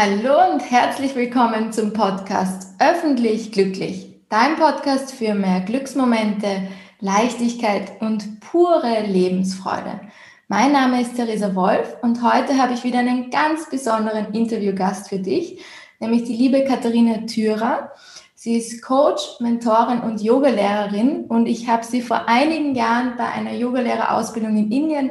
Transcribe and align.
Hallo 0.00 0.52
und 0.52 0.60
herzlich 0.60 1.16
willkommen 1.16 1.72
zum 1.72 1.92
Podcast 1.92 2.72
Öffentlich 2.78 3.50
Glücklich, 3.50 4.14
dein 4.28 4.54
Podcast 4.54 5.10
für 5.12 5.34
mehr 5.34 5.60
Glücksmomente, 5.62 6.68
Leichtigkeit 7.00 8.00
und 8.00 8.38
pure 8.38 9.02
Lebensfreude. 9.08 9.98
Mein 10.46 10.70
Name 10.70 11.02
ist 11.02 11.16
Theresa 11.16 11.52
Wolf 11.56 11.96
und 12.00 12.22
heute 12.22 12.58
habe 12.58 12.74
ich 12.74 12.84
wieder 12.84 13.00
einen 13.00 13.30
ganz 13.30 13.68
besonderen 13.68 14.32
Interviewgast 14.34 15.08
für 15.08 15.18
dich, 15.18 15.64
nämlich 15.98 16.22
die 16.22 16.36
liebe 16.36 16.62
Katharina 16.62 17.26
Thürer. 17.26 17.90
Sie 18.36 18.56
ist 18.56 18.80
Coach, 18.82 19.40
Mentorin 19.40 20.02
und 20.02 20.22
Yogalehrerin 20.22 21.24
und 21.24 21.46
ich 21.46 21.68
habe 21.68 21.84
sie 21.84 22.02
vor 22.02 22.28
einigen 22.28 22.76
Jahren 22.76 23.16
bei 23.16 23.26
einer 23.26 23.54
Yogalehrerausbildung 23.54 24.56
in 24.58 24.70
Indien 24.70 25.10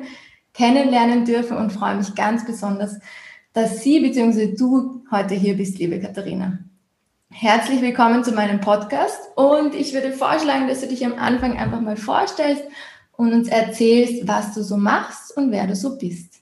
kennenlernen 0.54 1.26
dürfen 1.26 1.58
und 1.58 1.74
freue 1.74 1.96
mich 1.96 2.16
ganz 2.16 2.46
besonders, 2.46 3.02
dass 3.58 3.82
Sie 3.82 4.00
bzw. 4.00 4.56
du 4.56 5.02
heute 5.10 5.34
hier 5.34 5.58
bist, 5.58 5.80
liebe 5.80 6.00
Katharina. 6.00 6.60
Herzlich 7.32 7.82
willkommen 7.82 8.24
zu 8.24 8.32
meinem 8.32 8.62
Podcast 8.62 9.20
und 9.36 9.74
ich 9.74 9.96
würde 9.96 10.12
vorschlagen, 10.12 10.68
dass 10.68 10.82
du 10.82 10.88
dich 10.88 11.04
am 11.04 11.16
Anfang 11.16 11.58
einfach 11.58 11.82
mal 11.82 11.98
vorstellst 11.98 12.62
und 13.14 13.34
uns 13.34 13.48
erzählst, 13.48 14.28
was 14.28 14.54
du 14.54 14.62
so 14.62 14.78
machst 14.78 15.36
und 15.36 15.50
wer 15.50 15.66
du 15.66 15.76
so 15.76 15.98
bist. 15.98 16.36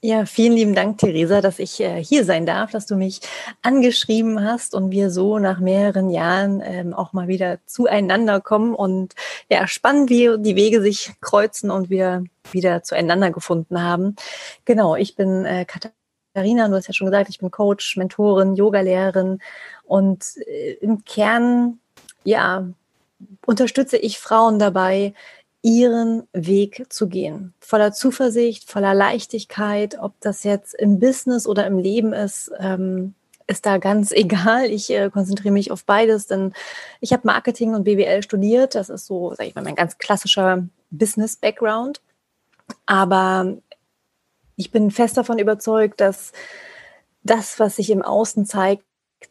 Ja, 0.00 0.24
vielen 0.24 0.54
lieben 0.54 0.74
Dank, 0.74 0.96
Theresa, 0.96 1.42
dass 1.42 1.58
ich 1.58 1.80
äh, 1.80 2.02
hier 2.02 2.24
sein 2.24 2.46
darf, 2.46 2.70
dass 2.70 2.86
du 2.86 2.96
mich 2.96 3.20
angeschrieben 3.60 4.42
hast 4.42 4.74
und 4.74 4.90
wir 4.90 5.10
so 5.10 5.38
nach 5.38 5.60
mehreren 5.60 6.08
Jahren 6.08 6.62
ähm, 6.64 6.94
auch 6.94 7.12
mal 7.12 7.28
wieder 7.28 7.58
zueinander 7.66 8.40
kommen 8.40 8.74
und 8.74 9.14
ja, 9.50 9.66
spannend, 9.66 10.08
wie 10.08 10.30
die 10.38 10.56
Wege 10.56 10.80
sich 10.80 11.12
kreuzen 11.20 11.70
und 11.70 11.90
wir 11.90 12.24
wieder 12.52 12.82
zueinander 12.82 13.32
gefunden 13.32 13.82
haben. 13.82 14.16
Genau, 14.64 14.96
ich 14.96 15.14
bin 15.14 15.44
äh, 15.44 15.66
Katharina 15.66 15.97
Karina, 16.34 16.68
du 16.68 16.74
hast 16.74 16.86
ja 16.86 16.94
schon 16.94 17.06
gesagt, 17.06 17.30
ich 17.30 17.38
bin 17.38 17.50
Coach, 17.50 17.96
Mentorin, 17.96 18.54
Yogalehrerin 18.54 19.40
und 19.84 20.24
äh, 20.46 20.74
im 20.74 21.04
Kern, 21.04 21.80
ja, 22.24 22.68
unterstütze 23.46 23.96
ich 23.96 24.18
Frauen 24.18 24.58
dabei, 24.58 25.14
ihren 25.62 26.28
Weg 26.32 26.86
zu 26.88 27.08
gehen. 27.08 27.54
Voller 27.60 27.92
Zuversicht, 27.92 28.70
voller 28.70 28.94
Leichtigkeit, 28.94 29.98
ob 30.00 30.14
das 30.20 30.44
jetzt 30.44 30.74
im 30.74 30.98
Business 31.00 31.46
oder 31.46 31.66
im 31.66 31.78
Leben 31.78 32.12
ist, 32.12 32.52
ähm, 32.58 33.14
ist 33.46 33.66
da 33.66 33.78
ganz 33.78 34.12
egal. 34.12 34.66
Ich 34.66 34.90
äh, 34.90 35.10
konzentriere 35.10 35.52
mich 35.52 35.72
auf 35.72 35.84
beides, 35.84 36.26
denn 36.26 36.52
ich 37.00 37.12
habe 37.12 37.26
Marketing 37.26 37.74
und 37.74 37.84
BWL 37.84 38.22
studiert. 38.22 38.74
Das 38.74 38.88
ist 38.88 39.06
so, 39.06 39.34
sage 39.34 39.48
ich 39.48 39.54
mal, 39.54 39.64
mein 39.64 39.74
ganz 39.74 39.98
klassischer 39.98 40.68
Business-Background. 40.90 42.00
Aber 42.86 43.56
ich 44.58 44.70
bin 44.70 44.90
fest 44.90 45.16
davon 45.16 45.38
überzeugt, 45.38 46.00
dass 46.00 46.32
das, 47.22 47.58
was 47.58 47.76
sich 47.76 47.90
im 47.90 48.02
Außen 48.02 48.44
zeigt, 48.44 48.84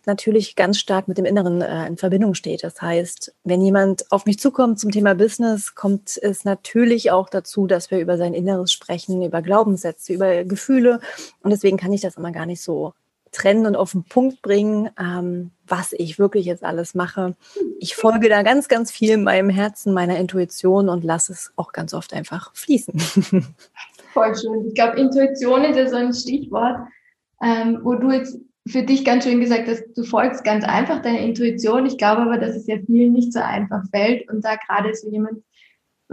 natürlich 0.06 0.56
ganz 0.56 0.80
stark 0.80 1.08
mit 1.08 1.18
dem 1.18 1.26
Inneren 1.26 1.62
äh, 1.62 1.88
in 1.88 1.98
Verbindung 1.98 2.34
steht. 2.34 2.64
Das 2.64 2.82
heißt, 2.82 3.34
wenn 3.44 3.62
jemand 3.62 4.12
auf 4.12 4.26
mich 4.26 4.40
zukommt 4.40 4.80
zum 4.80 4.92
Thema 4.92 5.16
Business, 5.16 5.76
kommt 5.76 6.18
es 6.18 6.46
natürlich 6.46 7.12
auch 7.12 7.30
dazu, 7.30 7.68
dass 7.68 7.92
wir 7.92 8.00
über 8.00 8.18
sein 8.18 8.34
Inneres 8.34 8.72
sprechen, 8.72 9.22
über 9.22 9.42
Glaubenssätze, 9.42 10.14
über 10.14 10.44
Gefühle. 10.44 11.00
Und 11.42 11.52
deswegen 11.52 11.78
kann 11.78 11.94
ich 11.94 12.02
das 12.02 12.16
immer 12.16 12.32
gar 12.32 12.46
nicht 12.46 12.62
so 12.62 12.94
trennen 13.32 13.66
und 13.66 13.76
auf 13.76 13.92
den 13.92 14.04
Punkt 14.04 14.42
bringen, 14.42 14.90
ähm, 15.00 15.52
was 15.68 15.94
ich 15.94 16.18
wirklich 16.18 16.46
jetzt 16.46 16.64
alles 16.64 16.96
mache. 16.96 17.36
Ich 17.80 17.96
folge 17.96 18.30
da 18.30 18.42
ganz, 18.44 18.70
ganz 18.70 18.92
viel 18.92 19.18
meinem 19.18 19.50
Herzen, 19.50 19.94
meiner 19.94 20.18
Intuition 20.18 20.90
und 20.90 21.04
lasse 21.04 21.34
es 21.34 21.52
auch 21.58 21.74
ganz 21.74 21.94
oft 21.94 22.14
einfach 22.14 22.54
fließen. 22.56 22.96
Voll 24.18 24.36
schön. 24.36 24.68
Ich 24.68 24.74
glaube, 24.74 24.98
Intuition 24.98 25.64
ist 25.64 25.78
ja 25.78 25.88
so 25.88 25.96
ein 25.96 26.12
Stichwort, 26.12 26.88
ähm, 27.44 27.82
wo 27.84 27.94
du 27.94 28.10
jetzt 28.10 28.40
für 28.68 28.82
dich 28.82 29.06
ganz 29.06 29.26
schön 29.26 29.40
gesagt 29.40 29.68
hast, 29.68 29.84
du 29.96 30.04
folgst 30.04 30.44
ganz 30.44 30.66
einfach 30.66 31.04
deiner 31.04 31.20
Intuition. 31.20 31.86
Ich 31.86 32.00
glaube 32.00 32.24
aber, 32.24 32.40
dass 32.40 32.56
es 32.56 32.66
ja 32.66 32.78
vielen 32.84 33.14
nicht 33.14 33.32
so 33.32 33.40
einfach 33.42 33.84
fällt 33.92 34.28
und 34.32 34.44
da 34.44 34.56
gerade 34.56 34.96
so 34.96 35.08
jemand, 35.12 35.44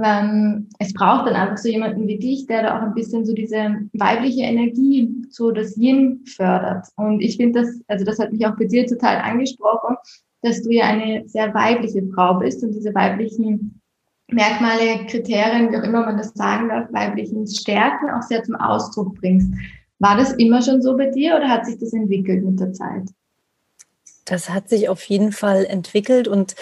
ähm, 0.02 0.68
es 0.78 0.92
braucht 0.92 1.26
dann 1.26 1.34
einfach 1.34 1.56
so 1.56 1.70
jemanden 1.70 2.06
wie 2.06 2.18
dich, 2.18 2.46
der 2.46 2.64
da 2.64 2.78
auch 2.78 2.82
ein 2.82 2.92
bisschen 2.92 3.24
so 3.24 3.32
diese 3.32 3.74
weibliche 3.94 4.42
Energie, 4.42 5.10
so 5.30 5.50
das 5.50 5.74
Yin 5.78 6.26
fördert. 6.26 6.86
Und 6.96 7.22
ich 7.22 7.38
finde 7.38 7.62
das, 7.62 7.80
also 7.88 8.04
das 8.04 8.18
hat 8.18 8.32
mich 8.32 8.46
auch 8.46 8.56
bei 8.58 8.66
dir 8.66 8.86
total 8.86 9.16
angesprochen, 9.16 9.96
dass 10.42 10.62
du 10.62 10.70
ja 10.70 10.84
eine 10.84 11.26
sehr 11.26 11.54
weibliche 11.54 12.06
Frau 12.14 12.34
bist 12.34 12.62
und 12.62 12.72
diese 12.72 12.94
weiblichen 12.94 13.80
Merkmale, 14.30 15.06
Kriterien, 15.06 15.70
wie 15.70 15.76
auch 15.76 15.82
immer 15.82 16.04
man 16.04 16.16
das 16.16 16.32
sagen 16.34 16.68
darf, 16.68 16.92
weiblichen 16.92 17.46
Stärken 17.46 18.10
auch 18.10 18.22
sehr 18.22 18.42
zum 18.42 18.56
Ausdruck 18.56 19.14
bringst. 19.16 19.52
War 19.98 20.16
das 20.16 20.32
immer 20.32 20.62
schon 20.62 20.82
so 20.82 20.96
bei 20.96 21.06
dir 21.06 21.36
oder 21.36 21.48
hat 21.48 21.66
sich 21.66 21.78
das 21.78 21.92
entwickelt 21.92 22.44
mit 22.44 22.58
der 22.58 22.72
Zeit? 22.72 23.04
Das 24.24 24.50
hat 24.50 24.68
sich 24.68 24.88
auf 24.88 25.04
jeden 25.04 25.32
Fall 25.32 25.66
entwickelt 25.66 26.28
und 26.28 26.56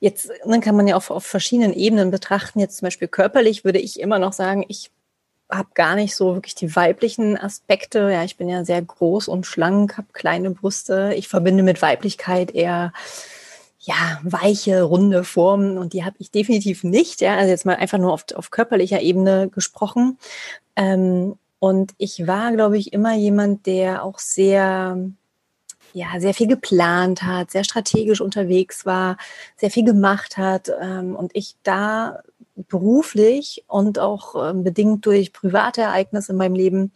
jetzt 0.00 0.30
dann 0.44 0.60
kann 0.62 0.74
man 0.74 0.88
ja 0.88 0.96
auch 0.96 1.10
auf 1.10 1.24
verschiedenen 1.24 1.74
Ebenen 1.74 2.10
betrachten. 2.10 2.58
Jetzt 2.58 2.78
zum 2.78 2.86
Beispiel 2.86 3.08
körperlich 3.08 3.64
würde 3.64 3.78
ich 3.78 4.00
immer 4.00 4.18
noch 4.18 4.32
sagen, 4.32 4.64
ich 4.68 4.90
habe 5.50 5.68
gar 5.74 5.94
nicht 5.94 6.16
so 6.16 6.34
wirklich 6.34 6.54
die 6.54 6.74
weiblichen 6.74 7.38
Aspekte. 7.38 8.10
Ja, 8.10 8.24
ich 8.24 8.36
bin 8.36 8.48
ja 8.48 8.64
sehr 8.64 8.80
groß 8.80 9.28
und 9.28 9.46
schlank, 9.46 9.98
habe 9.98 10.08
kleine 10.12 10.50
Brüste. 10.50 11.12
Ich 11.14 11.28
verbinde 11.28 11.62
mit 11.62 11.82
Weiblichkeit 11.82 12.52
eher 12.54 12.92
ja, 13.84 14.20
weiche, 14.22 14.82
runde 14.82 15.24
Formen 15.24 15.76
und 15.76 15.92
die 15.92 16.04
habe 16.04 16.16
ich 16.18 16.30
definitiv 16.30 16.84
nicht. 16.84 17.20
Ja, 17.20 17.36
also 17.36 17.50
jetzt 17.50 17.66
mal 17.66 17.76
einfach 17.76 17.98
nur 17.98 18.12
auf, 18.12 18.24
auf 18.34 18.50
körperlicher 18.50 19.00
Ebene 19.00 19.48
gesprochen. 19.48 20.18
Ähm, 20.76 21.36
und 21.58 21.92
ich 21.98 22.26
war, 22.26 22.52
glaube 22.52 22.78
ich, 22.78 22.92
immer 22.92 23.14
jemand, 23.14 23.66
der 23.66 24.04
auch 24.04 24.20
sehr, 24.20 24.98
ja, 25.92 26.06
sehr 26.18 26.34
viel 26.34 26.46
geplant 26.46 27.24
hat, 27.24 27.50
sehr 27.50 27.64
strategisch 27.64 28.20
unterwegs 28.20 28.86
war, 28.86 29.16
sehr 29.56 29.70
viel 29.70 29.84
gemacht 29.84 30.36
hat 30.36 30.70
ähm, 30.80 31.16
und 31.16 31.32
ich 31.34 31.56
da 31.64 32.20
beruflich 32.54 33.64
und 33.66 33.98
auch 33.98 34.50
ähm, 34.50 34.62
bedingt 34.62 35.06
durch 35.06 35.32
private 35.32 35.80
Ereignisse 35.82 36.32
in 36.32 36.38
meinem 36.38 36.54
Leben 36.54 36.92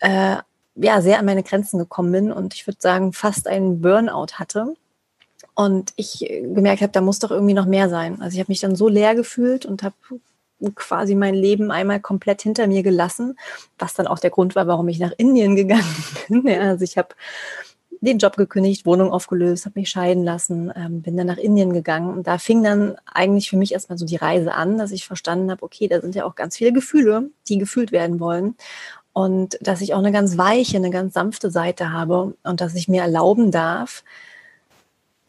äh, 0.00 0.36
ja 0.74 1.00
sehr 1.02 1.18
an 1.18 1.26
meine 1.26 1.42
Grenzen 1.42 1.78
gekommen 1.78 2.12
bin 2.12 2.32
und 2.32 2.54
ich 2.54 2.66
würde 2.66 2.78
sagen 2.80 3.12
fast 3.12 3.46
einen 3.46 3.80
Burnout 3.80 4.34
hatte 4.34 4.74
und 5.58 5.92
ich 5.96 6.30
äh, 6.30 6.42
gemerkt 6.42 6.82
habe, 6.82 6.92
da 6.92 7.00
muss 7.00 7.18
doch 7.18 7.32
irgendwie 7.32 7.54
noch 7.54 7.66
mehr 7.66 7.88
sein. 7.88 8.22
Also 8.22 8.34
ich 8.34 8.40
habe 8.40 8.52
mich 8.52 8.60
dann 8.60 8.76
so 8.76 8.86
leer 8.86 9.16
gefühlt 9.16 9.66
und 9.66 9.82
habe 9.82 9.96
quasi 10.76 11.16
mein 11.16 11.34
Leben 11.34 11.72
einmal 11.72 11.98
komplett 11.98 12.42
hinter 12.42 12.68
mir 12.68 12.84
gelassen, 12.84 13.36
was 13.76 13.94
dann 13.94 14.06
auch 14.06 14.20
der 14.20 14.30
Grund 14.30 14.54
war, 14.54 14.68
warum 14.68 14.86
ich 14.86 15.00
nach 15.00 15.12
Indien 15.16 15.56
gegangen 15.56 16.04
bin. 16.28 16.46
Ja, 16.46 16.60
also 16.60 16.84
ich 16.84 16.96
habe 16.96 17.08
den 18.00 18.18
Job 18.18 18.36
gekündigt, 18.36 18.86
Wohnung 18.86 19.10
aufgelöst, 19.10 19.64
habe 19.64 19.80
mich 19.80 19.90
scheiden 19.90 20.22
lassen, 20.22 20.72
ähm, 20.76 21.02
bin 21.02 21.16
dann 21.16 21.26
nach 21.26 21.38
Indien 21.38 21.72
gegangen 21.72 22.16
und 22.16 22.28
da 22.28 22.38
fing 22.38 22.62
dann 22.62 22.96
eigentlich 23.12 23.50
für 23.50 23.56
mich 23.56 23.72
erstmal 23.72 23.98
so 23.98 24.06
die 24.06 24.14
Reise 24.14 24.54
an, 24.54 24.78
dass 24.78 24.92
ich 24.92 25.08
verstanden 25.08 25.50
habe, 25.50 25.64
okay, 25.64 25.88
da 25.88 26.00
sind 26.00 26.14
ja 26.14 26.24
auch 26.24 26.36
ganz 26.36 26.56
viele 26.56 26.72
Gefühle, 26.72 27.30
die 27.48 27.58
gefühlt 27.58 27.90
werden 27.90 28.20
wollen 28.20 28.54
und 29.12 29.58
dass 29.60 29.80
ich 29.80 29.92
auch 29.92 29.98
eine 29.98 30.12
ganz 30.12 30.38
weiche, 30.38 30.76
eine 30.76 30.90
ganz 30.90 31.14
sanfte 31.14 31.50
Seite 31.50 31.90
habe 31.92 32.36
und 32.44 32.60
dass 32.60 32.76
ich 32.76 32.86
mir 32.86 33.02
erlauben 33.02 33.50
darf, 33.50 34.04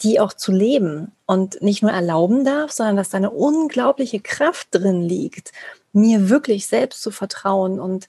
die 0.04 0.20
auch 0.20 0.34
zu 0.34 0.52
leben 0.52 1.12
und 1.26 1.62
nicht 1.62 1.82
nur 1.82 1.92
erlauben 1.92 2.46
darf, 2.46 2.72
sondern 2.72 2.96
dass 2.98 3.10
da 3.10 3.18
eine 3.18 3.32
unglaubliche 3.32 4.20
Kraft 4.20 4.70
drin 4.72 5.02
liegt, 5.02 5.52
mir 5.94 6.30
wirklich 6.30 6.68
selbst 6.68 7.02
zu 7.02 7.12
vertrauen 7.12 7.80
und 7.80 8.08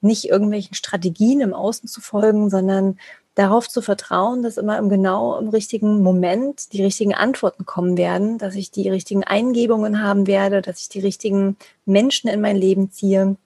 nicht 0.00 0.28
irgendwelchen 0.28 0.74
Strategien 0.74 1.40
im 1.40 1.54
Außen 1.54 1.88
zu 1.88 2.00
folgen, 2.00 2.50
sondern 2.50 2.98
darauf 3.34 3.68
zu 3.68 3.80
vertrauen, 3.80 4.42
dass 4.42 4.58
immer 4.58 4.78
im 4.78 4.88
genau 4.88 5.38
im 5.38 5.48
richtigen 5.48 6.02
Moment 6.02 6.72
die 6.72 6.82
richtigen 6.82 7.14
Antworten 7.14 7.64
kommen 7.64 7.96
werden, 7.96 8.36
dass 8.36 8.54
ich 8.54 8.70
die 8.70 8.88
richtigen 8.88 9.24
Eingebungen 9.24 10.02
haben 10.02 10.26
werde, 10.26 10.60
dass 10.60 10.80
ich 10.80 10.88
die 10.88 11.00
richtigen 11.00 11.56
Menschen 11.86 12.28
in 12.28 12.40
mein 12.40 12.56
Leben 12.56 12.90
ziehe. 12.90 13.36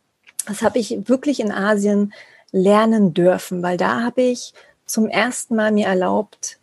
Das 0.47 0.63
habe 0.63 0.79
ich 0.79 1.09
wirklich 1.09 1.41
in 1.41 1.53
Asien 1.53 2.13
lernen 2.51 3.15
dürfen, 3.15 3.63
weil 3.63 3.77
da 3.77 4.03
habe 4.03 4.23
ich 4.23 4.55
zum 4.87 5.09
ersten 5.09 5.57
Mal 5.57 5.73
mir 5.73 5.87
erlaubt, 5.87 6.59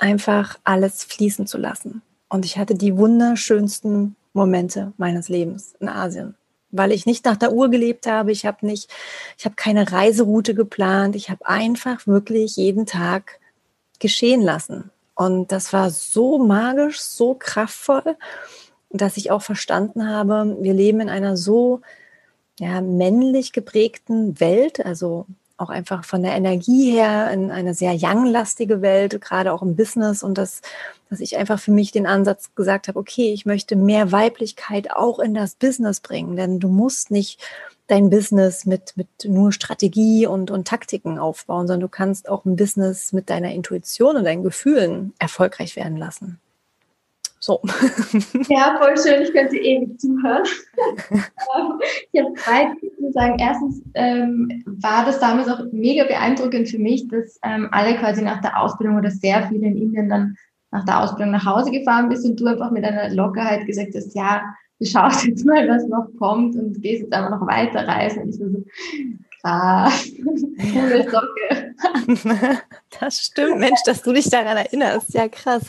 einfach 0.00 0.58
alles 0.64 1.04
fließen 1.04 1.46
zu 1.46 1.58
lassen. 1.58 2.02
Und 2.28 2.44
ich 2.44 2.58
hatte 2.58 2.74
die 2.74 2.96
wunderschönsten 2.96 4.16
Momente 4.32 4.92
meines 4.96 5.28
Lebens 5.28 5.74
in 5.80 5.88
Asien, 5.88 6.36
weil 6.70 6.92
ich 6.92 7.06
nicht 7.06 7.24
nach 7.24 7.36
der 7.36 7.52
Uhr 7.52 7.70
gelebt 7.70 8.06
habe. 8.06 8.30
Ich 8.30 8.46
habe 8.46 8.64
nicht, 8.64 8.90
ich 9.36 9.44
habe 9.44 9.56
keine 9.56 9.90
Reiseroute 9.90 10.54
geplant. 10.54 11.16
Ich 11.16 11.30
habe 11.30 11.46
einfach 11.46 12.06
wirklich 12.06 12.56
jeden 12.56 12.86
Tag 12.86 13.40
geschehen 13.98 14.42
lassen. 14.42 14.90
Und 15.14 15.52
das 15.52 15.72
war 15.72 15.90
so 15.90 16.38
magisch, 16.38 17.00
so 17.00 17.34
kraftvoll, 17.34 18.16
dass 18.90 19.16
ich 19.16 19.30
auch 19.30 19.42
verstanden 19.42 20.08
habe, 20.08 20.56
wir 20.60 20.72
leben 20.72 21.00
in 21.00 21.08
einer 21.08 21.36
so 21.36 21.82
ja, 22.58 22.80
männlich 22.80 23.52
geprägten 23.52 24.40
Welt, 24.40 24.84
also 24.84 25.26
auch 25.60 25.70
einfach 25.70 26.04
von 26.04 26.22
der 26.22 26.32
Energie 26.32 26.90
her 26.90 27.30
in 27.32 27.50
eine 27.50 27.74
sehr 27.74 27.94
young-lastige 27.94 28.82
Welt, 28.82 29.20
gerade 29.20 29.52
auch 29.52 29.62
im 29.62 29.76
Business 29.76 30.22
und 30.22 30.38
das, 30.38 30.62
dass 31.08 31.20
ich 31.20 31.36
einfach 31.36 31.60
für 31.60 31.72
mich 31.72 31.92
den 31.92 32.06
Ansatz 32.06 32.54
gesagt 32.54 32.88
habe, 32.88 32.98
okay, 32.98 33.32
ich 33.32 33.46
möchte 33.46 33.76
mehr 33.76 34.12
Weiblichkeit 34.12 34.90
auch 34.90 35.18
in 35.18 35.34
das 35.34 35.54
Business 35.54 36.00
bringen, 36.00 36.36
denn 36.36 36.60
du 36.60 36.68
musst 36.68 37.10
nicht 37.10 37.40
dein 37.86 38.08
Business 38.08 38.66
mit, 38.66 38.96
mit 38.96 39.08
nur 39.24 39.52
Strategie 39.52 40.26
und, 40.26 40.50
und 40.50 40.66
Taktiken 40.68 41.18
aufbauen, 41.18 41.66
sondern 41.66 41.80
du 41.80 41.88
kannst 41.88 42.28
auch 42.28 42.44
ein 42.44 42.56
Business 42.56 43.12
mit 43.12 43.30
deiner 43.30 43.52
Intuition 43.52 44.16
und 44.16 44.24
deinen 44.24 44.44
Gefühlen 44.44 45.12
erfolgreich 45.18 45.74
werden 45.76 45.96
lassen. 45.96 46.40
So. 47.40 47.60
Ja, 48.48 48.78
voll 48.78 48.96
schön. 48.96 49.22
Ich 49.22 49.32
könnte 49.32 49.56
ewig 49.56 49.98
zuhören. 49.98 50.44
ich 52.12 52.20
habe 52.20 52.34
zwei 52.34 52.66
zu 52.80 53.12
sagen. 53.12 53.38
Erstens 53.38 53.82
ähm, 53.94 54.62
war 54.66 55.06
das 55.06 55.18
damals 55.20 55.48
auch 55.48 55.60
mega 55.72 56.04
beeindruckend 56.04 56.68
für 56.68 56.78
mich, 56.78 57.08
dass 57.08 57.38
ähm, 57.42 57.68
alle 57.72 57.96
quasi 57.96 58.22
nach 58.22 58.40
der 58.42 58.60
Ausbildung 58.60 58.98
oder 58.98 59.10
sehr 59.10 59.48
viele 59.48 59.66
in 59.66 59.76
Indien 59.76 60.08
dann 60.10 60.36
nach 60.70 60.84
der 60.84 61.00
Ausbildung 61.00 61.32
nach 61.32 61.46
Hause 61.46 61.70
gefahren 61.70 62.08
bist 62.08 62.24
und 62.24 62.38
du 62.38 62.46
einfach 62.46 62.70
mit 62.70 62.84
einer 62.84 63.12
Lockerheit 63.14 63.66
gesagt 63.66 63.94
hast, 63.94 64.14
ja, 64.14 64.42
du 64.78 64.86
schaust 64.86 65.24
jetzt 65.24 65.44
mal, 65.44 65.66
was 65.68 65.86
noch 65.86 66.06
kommt 66.18 66.54
und 66.56 66.80
gehst 66.80 67.02
jetzt 67.02 67.12
einfach 67.12 67.38
noch 67.38 67.46
weiter 67.46 67.88
reisen. 67.88 68.22
Und 68.22 68.34
ich 68.34 68.40
war 68.40 68.48
so, 68.50 68.64
krass, 69.42 70.04
coole 70.72 71.10
Socke. 71.10 71.74
Das 73.00 73.18
stimmt, 73.18 73.58
Mensch, 73.58 73.80
dass 73.86 74.02
du 74.02 74.12
dich 74.12 74.28
daran 74.28 74.58
erinnerst. 74.58 75.14
Ja, 75.14 75.28
krass. 75.28 75.62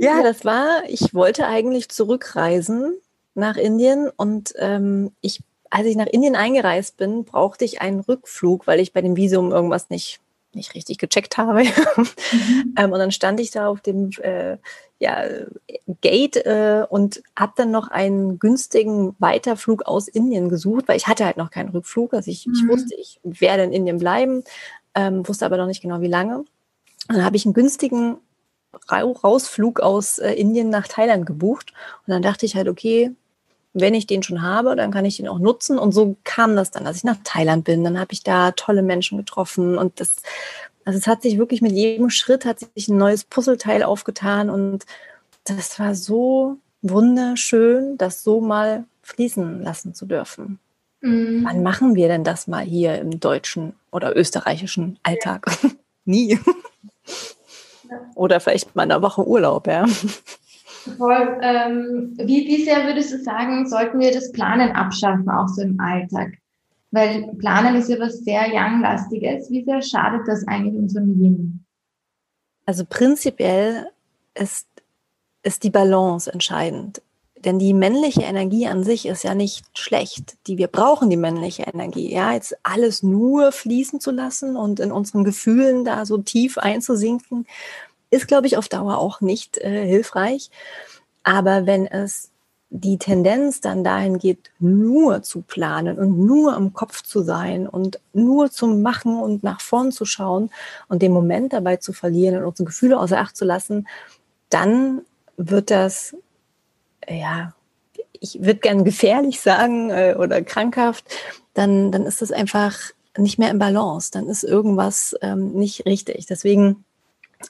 Ja, 0.00 0.22
das 0.22 0.44
war, 0.44 0.82
ich 0.88 1.14
wollte 1.14 1.46
eigentlich 1.46 1.88
zurückreisen 1.88 2.92
nach 3.34 3.56
Indien 3.56 4.10
und 4.14 4.52
ähm, 4.58 5.12
ich, 5.20 5.40
als 5.70 5.86
ich 5.86 5.96
nach 5.96 6.06
Indien 6.06 6.36
eingereist 6.36 6.96
bin, 6.96 7.24
brauchte 7.24 7.64
ich 7.64 7.80
einen 7.80 8.00
Rückflug, 8.00 8.66
weil 8.66 8.80
ich 8.80 8.92
bei 8.92 9.00
dem 9.00 9.16
Visum 9.16 9.52
irgendwas 9.52 9.88
nicht 9.90 10.20
nicht 10.54 10.74
richtig 10.74 10.98
gecheckt 10.98 11.36
habe. 11.36 11.64
Mhm. 11.96 12.74
ähm, 12.76 12.92
und 12.92 12.98
dann 12.98 13.12
stand 13.12 13.38
ich 13.40 13.50
da 13.50 13.68
auf 13.68 13.80
dem 13.80 14.10
äh, 14.20 14.56
ja, 15.04 15.22
Gate 16.00 16.36
äh, 16.46 16.86
und 16.88 17.22
habe 17.38 17.52
dann 17.56 17.70
noch 17.70 17.88
einen 17.88 18.38
günstigen 18.38 19.14
Weiterflug 19.18 19.82
aus 19.82 20.08
Indien 20.08 20.48
gesucht, 20.48 20.88
weil 20.88 20.96
ich 20.96 21.06
hatte 21.06 21.26
halt 21.26 21.36
noch 21.36 21.50
keinen 21.50 21.68
Rückflug. 21.68 22.14
Also 22.14 22.30
ich, 22.30 22.46
mhm. 22.46 22.54
ich 22.54 22.68
wusste, 22.68 22.94
ich 22.94 23.20
werde 23.22 23.64
in 23.64 23.72
Indien 23.72 23.98
bleiben, 23.98 24.44
ähm, 24.94 25.28
wusste 25.28 25.44
aber 25.44 25.58
noch 25.58 25.66
nicht 25.66 25.82
genau 25.82 26.00
wie 26.00 26.08
lange. 26.08 26.38
Und 26.38 26.46
dann 27.16 27.24
habe 27.24 27.36
ich 27.36 27.44
einen 27.44 27.52
günstigen 27.52 28.16
Rausflug 28.90 29.80
aus 29.80 30.18
äh, 30.18 30.32
Indien 30.32 30.70
nach 30.70 30.88
Thailand 30.88 31.26
gebucht. 31.26 31.74
Und 32.06 32.12
dann 32.12 32.22
dachte 32.22 32.46
ich 32.46 32.56
halt, 32.56 32.68
okay, 32.68 33.14
wenn 33.74 33.92
ich 33.92 34.06
den 34.06 34.22
schon 34.22 34.40
habe, 34.40 34.74
dann 34.74 34.90
kann 34.90 35.04
ich 35.04 35.18
den 35.18 35.28
auch 35.28 35.38
nutzen. 35.38 35.78
Und 35.78 35.92
so 35.92 36.16
kam 36.24 36.56
das 36.56 36.70
dann, 36.70 36.84
dass 36.84 36.96
ich 36.96 37.04
nach 37.04 37.18
Thailand 37.24 37.64
bin. 37.64 37.84
Dann 37.84 38.00
habe 38.00 38.12
ich 38.12 38.22
da 38.22 38.52
tolle 38.52 38.82
Menschen 38.82 39.18
getroffen 39.18 39.76
und 39.76 40.00
das, 40.00 40.16
also 40.84 40.98
es 40.98 41.06
hat 41.06 41.22
sich 41.22 41.38
wirklich 41.38 41.62
mit 41.62 41.72
jedem 41.72 42.10
Schritt 42.10 42.44
hat 42.44 42.60
sich 42.60 42.88
ein 42.88 42.98
neues 42.98 43.24
Puzzleteil 43.24 43.82
aufgetan 43.82 44.50
und 44.50 44.84
das 45.44 45.78
war 45.78 45.94
so 45.94 46.58
wunderschön, 46.82 47.96
das 47.98 48.22
so 48.22 48.40
mal 48.40 48.84
fließen 49.02 49.62
lassen 49.62 49.94
zu 49.94 50.06
dürfen. 50.06 50.58
Mhm. 51.00 51.42
Wann 51.44 51.62
machen 51.62 51.94
wir 51.94 52.08
denn 52.08 52.24
das 52.24 52.46
mal 52.46 52.64
hier 52.64 52.98
im 52.98 53.20
deutschen 53.20 53.74
oder 53.90 54.16
österreichischen 54.16 54.98
Alltag? 55.02 55.46
Ja. 55.62 55.70
Nie. 56.06 56.38
Ja. 57.88 58.00
Oder 58.14 58.40
vielleicht 58.40 58.74
mal 58.76 58.82
eine 58.82 59.00
Woche 59.00 59.26
Urlaub, 59.26 59.66
ja. 59.66 59.86
Voll. 59.86 61.38
Ähm, 61.42 62.14
wie, 62.18 62.46
wie 62.46 62.64
sehr 62.64 62.86
würdest 62.86 63.12
du 63.12 63.22
sagen, 63.22 63.66
sollten 63.66 64.00
wir 64.00 64.12
das 64.12 64.32
Planen 64.32 64.72
abschaffen, 64.72 65.28
auch 65.30 65.48
so 65.48 65.62
im 65.62 65.80
Alltag? 65.80 66.32
Weil 66.94 67.34
Planen 67.38 67.74
ist 67.74 67.88
ja 67.88 67.98
was 67.98 68.20
sehr 68.20 68.46
Young-lastiges. 68.52 69.50
Wie 69.50 69.64
sehr 69.64 69.82
schadet 69.82 70.28
das 70.28 70.46
eigentlich 70.46 70.76
unserem 70.76 71.20
Yin? 71.20 71.64
Also 72.66 72.84
prinzipiell 72.88 73.90
ist, 74.34 74.68
ist 75.42 75.64
die 75.64 75.70
Balance 75.70 76.32
entscheidend. 76.32 77.02
Denn 77.44 77.58
die 77.58 77.74
männliche 77.74 78.22
Energie 78.22 78.68
an 78.68 78.84
sich 78.84 79.06
ist 79.06 79.24
ja 79.24 79.34
nicht 79.34 79.76
schlecht. 79.76 80.36
Die 80.46 80.56
wir 80.56 80.68
brauchen 80.68 81.10
die 81.10 81.16
männliche 81.16 81.64
Energie. 81.64 82.14
Ja, 82.14 82.32
jetzt 82.32 82.56
alles 82.62 83.02
nur 83.02 83.50
fließen 83.50 83.98
zu 83.98 84.12
lassen 84.12 84.56
und 84.56 84.78
in 84.78 84.92
unseren 84.92 85.24
Gefühlen 85.24 85.84
da 85.84 86.06
so 86.06 86.18
tief 86.18 86.58
einzusinken, 86.58 87.44
ist, 88.10 88.28
glaube 88.28 88.46
ich, 88.46 88.56
auf 88.56 88.68
Dauer 88.68 88.98
auch 88.98 89.20
nicht 89.20 89.58
äh, 89.58 89.84
hilfreich. 89.84 90.48
Aber 91.24 91.66
wenn 91.66 91.88
es 91.88 92.30
die 92.76 92.98
Tendenz 92.98 93.60
dann 93.60 93.84
dahin 93.84 94.18
geht, 94.18 94.50
nur 94.58 95.22
zu 95.22 95.42
planen 95.42 95.96
und 95.96 96.18
nur 96.18 96.56
im 96.56 96.72
Kopf 96.72 97.04
zu 97.04 97.22
sein 97.22 97.68
und 97.68 98.00
nur 98.12 98.50
zu 98.50 98.66
machen 98.66 99.16
und 99.16 99.44
nach 99.44 99.60
vorn 99.60 99.92
zu 99.92 100.04
schauen 100.04 100.50
und 100.88 101.00
den 101.00 101.12
Moment 101.12 101.52
dabei 101.52 101.76
zu 101.76 101.92
verlieren 101.92 102.38
und 102.38 102.46
unsere 102.46 102.66
Gefühle 102.66 102.98
außer 102.98 103.16
Acht 103.16 103.36
zu 103.36 103.44
lassen, 103.44 103.86
dann 104.50 105.02
wird 105.36 105.70
das, 105.70 106.16
ja, 107.08 107.54
ich 108.12 108.40
würde 108.40 108.56
gern 108.56 108.84
gefährlich 108.84 109.38
sagen 109.38 109.90
äh, 109.90 110.16
oder 110.18 110.42
krankhaft, 110.42 111.04
dann, 111.54 111.92
dann 111.92 112.06
ist 112.06 112.22
das 112.22 112.32
einfach 112.32 112.76
nicht 113.16 113.38
mehr 113.38 113.52
im 113.52 113.60
Balance, 113.60 114.10
dann 114.10 114.26
ist 114.26 114.42
irgendwas 114.42 115.14
ähm, 115.22 115.52
nicht 115.52 115.86
richtig. 115.86 116.26
Deswegen 116.26 116.84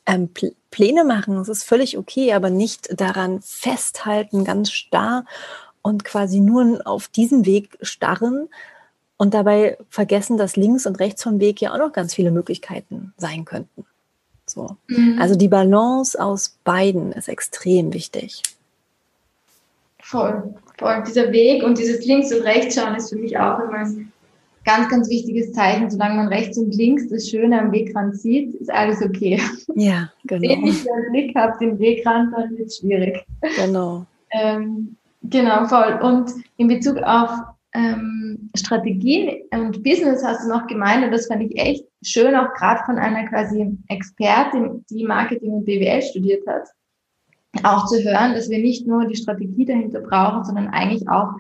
ähm, 0.07 0.31
Pläne 0.71 1.05
machen, 1.05 1.37
das 1.37 1.49
ist 1.49 1.65
völlig 1.65 1.99
okay, 1.99 2.33
aber 2.33 2.51
nicht 2.51 3.01
daran 3.01 3.41
festhalten, 3.43 4.45
ganz 4.45 4.71
starr 4.71 5.25
und 5.83 6.05
quasi 6.05 6.41
nur 6.41 6.81
auf 6.85 7.09
diesen 7.09 7.47
Weg 7.47 7.79
starren 7.83 8.49
und 9.17 9.35
dabei 9.35 9.79
vergessen, 9.91 10.37
dass 10.37 10.57
links 10.57 10.87
und 10.87 10.99
rechts 10.99 11.23
vom 11.23 11.41
Weg 11.41 11.61
ja 11.61 11.73
auch 11.73 11.79
noch 11.79 11.93
ganz 11.93 12.15
viele 12.15 12.31
Möglichkeiten 12.31 13.13
sein 13.17 13.45
könnten. 13.45 13.87
So. 14.47 14.77
Mhm. 14.89 15.19
Also 15.21 15.37
die 15.37 15.49
Balance 15.49 16.21
aus 16.21 16.59
beiden 16.65 17.13
ist 17.13 17.29
extrem 17.29 17.93
wichtig. 17.93 18.43
Voll, 20.01 20.55
voll. 20.77 21.03
Dieser 21.07 21.33
Weg 21.33 21.63
und 21.63 21.79
dieses 21.79 22.05
Links- 22.05 22.33
und 22.33 22.43
Rechtsschauen 22.43 22.95
ist 22.95 23.11
für 23.11 23.17
mich 23.17 23.39
auch 23.39 23.59
immer 23.61 23.87
ganz, 24.65 24.89
ganz 24.89 25.09
wichtiges 25.09 25.53
Zeichen. 25.53 25.91
Solange 25.91 26.17
man 26.17 26.29
rechts 26.29 26.59
und 26.59 26.75
links 26.75 27.09
das 27.09 27.29
Schöne 27.29 27.61
am 27.61 27.73
Wegrand 27.73 28.17
sieht, 28.17 28.55
ist 28.55 28.71
alles 28.71 29.03
okay. 29.03 29.41
Ja, 29.75 30.11
genau. 30.25 30.49
Wenn 30.49 30.67
ich 30.67 30.91
einen 30.91 31.13
Blick 31.13 31.37
habe, 31.37 31.57
den 31.61 31.79
Wegrand, 31.79 32.33
dann 32.35 32.57
wird 32.57 32.69
es 32.69 32.79
schwierig. 32.79 33.25
Genau. 33.57 34.07
Ähm, 34.31 34.97
genau, 35.23 35.65
voll. 35.67 35.99
Und 36.03 36.31
in 36.57 36.69
Bezug 36.69 36.99
auf 36.99 37.31
ähm, 37.75 38.51
Strategien 38.57 39.43
und 39.53 39.83
Business 39.83 40.25
hast 40.25 40.45
du 40.45 40.49
noch 40.49 40.67
gemeint, 40.67 41.05
und 41.05 41.13
das 41.13 41.27
fand 41.27 41.43
ich 41.43 41.59
echt 41.59 41.85
schön, 42.03 42.35
auch 42.35 42.53
gerade 42.55 42.83
von 42.87 42.99
einer 42.99 43.27
quasi 43.29 43.77
Expertin, 43.89 44.85
die 44.89 45.05
Marketing 45.05 45.53
und 45.53 45.65
BWL 45.65 46.03
studiert 46.03 46.47
hat, 46.47 46.69
auch 47.65 47.87
zu 47.87 48.03
hören, 48.03 48.35
dass 48.35 48.49
wir 48.49 48.59
nicht 48.59 48.87
nur 48.87 49.07
die 49.07 49.17
Strategie 49.17 49.65
dahinter 49.65 50.01
brauchen, 50.01 50.45
sondern 50.45 50.69
eigentlich 50.69 51.09
auch 51.09 51.31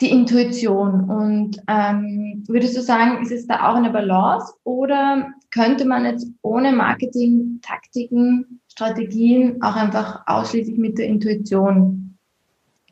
die 0.00 0.10
Intuition. 0.10 1.08
Und 1.08 1.58
ähm, 1.68 2.44
würdest 2.48 2.76
du 2.76 2.82
sagen, 2.82 3.22
ist 3.22 3.32
es 3.32 3.46
da 3.46 3.70
auch 3.70 3.76
eine 3.76 3.90
Balance 3.90 4.52
oder 4.64 5.28
könnte 5.52 5.84
man 5.84 6.04
jetzt 6.04 6.26
ohne 6.42 6.72
Marketing, 6.72 7.60
Taktiken, 7.62 8.60
Strategien 8.68 9.62
auch 9.62 9.76
einfach 9.76 10.22
ausschließlich 10.26 10.78
mit 10.78 10.98
der 10.98 11.06
Intuition 11.06 12.18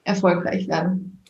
erfolgreich 0.04 0.68
werden? 0.68 1.23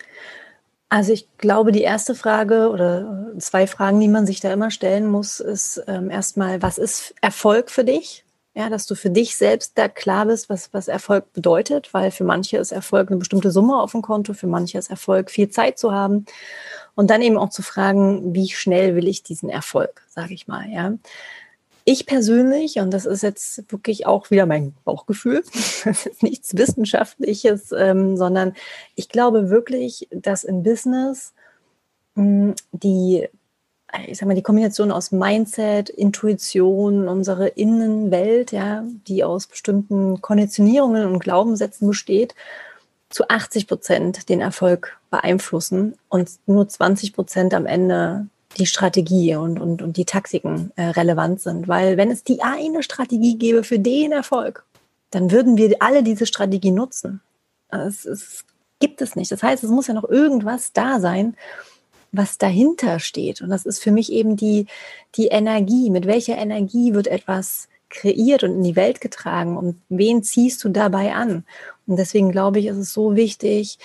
Also 0.90 1.14
ich 1.14 1.26
glaube, 1.38 1.72
die 1.72 1.80
erste 1.80 2.14
Frage 2.14 2.68
oder 2.68 3.32
zwei 3.38 3.66
Fragen, 3.66 3.98
die 3.98 4.08
man 4.08 4.26
sich 4.26 4.40
da 4.40 4.52
immer 4.52 4.70
stellen 4.70 5.10
muss, 5.10 5.40
ist 5.40 5.82
ähm, 5.86 6.10
erstmal, 6.10 6.60
was 6.60 6.76
ist 6.76 7.14
Erfolg 7.22 7.70
für 7.70 7.84
dich? 7.84 8.26
Ja, 8.54 8.68
dass 8.68 8.84
du 8.84 8.94
für 8.94 9.08
dich 9.08 9.34
selbst 9.36 9.78
da 9.78 9.88
klar 9.88 10.26
bist, 10.26 10.50
was, 10.50 10.74
was 10.74 10.86
Erfolg 10.86 11.32
bedeutet, 11.32 11.94
weil 11.94 12.10
für 12.10 12.24
manche 12.24 12.58
ist 12.58 12.70
Erfolg 12.70 13.08
eine 13.08 13.18
bestimmte 13.18 13.50
Summe 13.50 13.80
auf 13.80 13.92
dem 13.92 14.02
Konto, 14.02 14.34
für 14.34 14.46
manche 14.46 14.76
ist 14.76 14.90
Erfolg 14.90 15.30
viel 15.30 15.48
Zeit 15.48 15.78
zu 15.78 15.92
haben. 15.92 16.26
Und 16.94 17.08
dann 17.08 17.22
eben 17.22 17.38
auch 17.38 17.48
zu 17.48 17.62
fragen, 17.62 18.34
wie 18.34 18.50
schnell 18.50 18.94
will 18.94 19.08
ich 19.08 19.22
diesen 19.22 19.48
Erfolg, 19.48 20.02
sage 20.10 20.34
ich 20.34 20.48
mal, 20.48 20.68
ja. 20.68 20.92
Ich 21.84 22.04
persönlich, 22.06 22.78
und 22.78 22.92
das 22.92 23.06
ist 23.06 23.22
jetzt 23.22 23.72
wirklich 23.72 24.06
auch 24.06 24.30
wieder 24.30 24.46
mein 24.46 24.74
Bauchgefühl, 24.84 25.42
nichts 26.20 26.56
Wissenschaftliches, 26.56 27.72
ähm, 27.72 28.16
sondern 28.18 28.54
ich 28.94 29.08
glaube 29.08 29.48
wirklich, 29.48 30.08
dass 30.12 30.44
im 30.44 30.62
Business 30.62 31.32
mh, 32.14 32.22
hm, 32.22 32.54
die 32.72 33.28
ich 34.06 34.18
sag 34.18 34.26
mal, 34.26 34.34
die 34.34 34.42
Kombination 34.42 34.90
aus 34.90 35.12
Mindset, 35.12 35.90
Intuition, 35.90 37.08
unsere 37.08 37.48
Innenwelt, 37.48 38.52
ja, 38.52 38.84
die 39.06 39.22
aus 39.24 39.46
bestimmten 39.46 40.20
Konditionierungen 40.20 41.06
und 41.06 41.18
Glaubenssätzen 41.18 41.88
besteht, 41.88 42.34
zu 43.10 43.28
80 43.28 43.66
Prozent 43.66 44.28
den 44.28 44.40
Erfolg 44.40 44.98
beeinflussen 45.10 45.96
und 46.08 46.30
nur 46.46 46.68
20 46.68 47.12
Prozent 47.12 47.54
am 47.54 47.66
Ende 47.66 48.26
die 48.56 48.66
Strategie 48.66 49.36
und, 49.36 49.60
und, 49.60 49.82
und 49.82 49.96
die 49.96 50.04
Taktiken 50.04 50.72
äh, 50.76 50.84
relevant 50.88 51.40
sind. 51.40 51.68
Weil 51.68 51.96
wenn 51.96 52.10
es 52.10 52.24
die 52.24 52.42
eine 52.42 52.82
Strategie 52.82 53.36
gäbe 53.36 53.64
für 53.64 53.78
den 53.78 54.12
Erfolg, 54.12 54.64
dann 55.10 55.30
würden 55.30 55.56
wir 55.56 55.76
alle 55.80 56.02
diese 56.02 56.26
Strategie 56.26 56.70
nutzen. 56.70 57.20
Es, 57.68 58.04
es 58.04 58.44
gibt 58.80 59.00
es 59.00 59.16
nicht. 59.16 59.30
Das 59.30 59.42
heißt, 59.42 59.62
es 59.62 59.70
muss 59.70 59.86
ja 59.86 59.94
noch 59.94 60.08
irgendwas 60.08 60.72
da 60.72 61.00
sein, 61.00 61.36
was 62.12 62.38
dahinter 62.38 63.00
steht. 63.00 63.40
Und 63.40 63.48
das 63.48 63.66
ist 63.66 63.82
für 63.82 63.90
mich 63.90 64.12
eben 64.12 64.36
die, 64.36 64.66
die 65.16 65.28
Energie. 65.28 65.90
Mit 65.90 66.06
welcher 66.06 66.36
Energie 66.36 66.94
wird 66.94 67.08
etwas 67.08 67.68
kreiert 67.88 68.42
und 68.44 68.52
in 68.52 68.62
die 68.62 68.76
Welt 68.76 69.00
getragen 69.00 69.56
und 69.56 69.80
wen 69.88 70.22
ziehst 70.22 70.64
du 70.64 70.70
dabei 70.70 71.14
an? 71.14 71.44
Und 71.86 71.96
deswegen 71.96 72.30
glaube 72.32 72.58
ich, 72.58 72.66
ist 72.66 72.78
es 72.78 72.92
so 72.92 73.16
wichtig, 73.16 73.78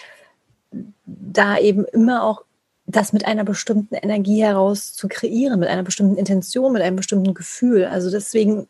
da 1.06 1.58
eben 1.58 1.86
immer 1.86 2.24
auch 2.24 2.44
das 2.86 3.12
mit 3.12 3.26
einer 3.26 3.44
bestimmten 3.44 3.96
Energie 3.96 4.42
heraus 4.42 4.94
zu 4.94 5.10
kreieren, 5.10 5.60
mit 5.60 5.68
einer 5.68 5.84
bestimmten 5.84 6.16
Intention, 6.16 6.72
mit 6.72 6.82
einem 6.82 6.96
bestimmten 6.96 7.34
Gefühl. 7.34 7.86
Also 7.86 8.10
deswegen 8.10 8.68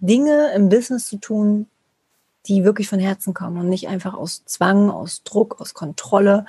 Dinge 0.00 0.52
im 0.54 0.68
Business 0.68 1.06
zu 1.06 1.18
tun, 1.18 1.66
die 2.46 2.64
wirklich 2.64 2.88
von 2.88 2.98
Herzen 2.98 3.34
kommen 3.34 3.58
und 3.58 3.68
nicht 3.68 3.88
einfach 3.88 4.14
aus 4.14 4.44
Zwang, 4.44 4.90
aus 4.90 5.22
Druck, 5.22 5.60
aus 5.60 5.74
Kontrolle. 5.74 6.46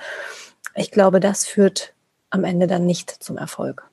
Ich 0.74 0.90
glaube, 0.90 1.20
das 1.20 1.46
führt 1.46 1.94
am 2.30 2.44
Ende 2.44 2.66
dann 2.66 2.86
nicht 2.86 3.10
zum 3.10 3.36
Erfolg. 3.36 3.88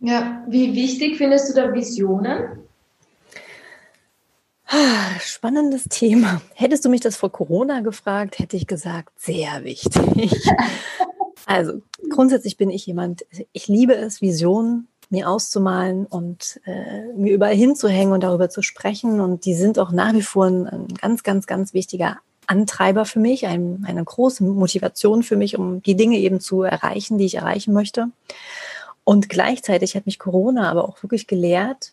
Ja, 0.00 0.44
wie 0.48 0.74
wichtig 0.74 1.16
findest 1.16 1.50
du 1.50 1.54
da 1.54 1.72
Visionen? 1.72 2.64
Spannendes 5.20 5.84
Thema. 5.84 6.42
Hättest 6.54 6.84
du 6.84 6.88
mich 6.88 7.00
das 7.00 7.16
vor 7.16 7.30
Corona 7.30 7.80
gefragt, 7.80 8.38
hätte 8.38 8.56
ich 8.56 8.66
gesagt, 8.66 9.18
sehr 9.20 9.64
wichtig. 9.64 10.32
Also 11.46 11.82
grundsätzlich 12.08 12.56
bin 12.56 12.70
ich 12.70 12.86
jemand, 12.86 13.26
ich 13.52 13.68
liebe 13.68 13.94
es, 13.94 14.22
Visionen 14.22 14.88
mir 15.10 15.28
auszumalen 15.28 16.06
und 16.06 16.58
äh, 16.64 17.12
mir 17.14 17.34
überall 17.34 17.54
hinzuhängen 17.54 18.14
und 18.14 18.22
darüber 18.22 18.48
zu 18.48 18.62
sprechen. 18.62 19.20
Und 19.20 19.44
die 19.44 19.54
sind 19.54 19.78
auch 19.78 19.92
nach 19.92 20.14
wie 20.14 20.22
vor 20.22 20.46
ein, 20.46 20.66
ein 20.66 20.88
ganz, 20.88 21.22
ganz, 21.22 21.46
ganz 21.46 21.74
wichtiger 21.74 22.18
Antreiber 22.46 23.04
für 23.04 23.18
mich, 23.18 23.46
ein, 23.46 23.84
eine 23.86 24.04
große 24.04 24.44
Motivation 24.44 25.22
für 25.22 25.36
mich, 25.36 25.58
um 25.58 25.82
die 25.82 25.96
Dinge 25.96 26.18
eben 26.18 26.40
zu 26.40 26.62
erreichen, 26.62 27.18
die 27.18 27.26
ich 27.26 27.36
erreichen 27.36 27.72
möchte. 27.72 28.08
Und 29.04 29.28
gleichzeitig 29.28 29.94
hat 29.96 30.06
mich 30.06 30.18
Corona 30.18 30.70
aber 30.70 30.88
auch 30.88 31.02
wirklich 31.02 31.26
gelehrt, 31.26 31.92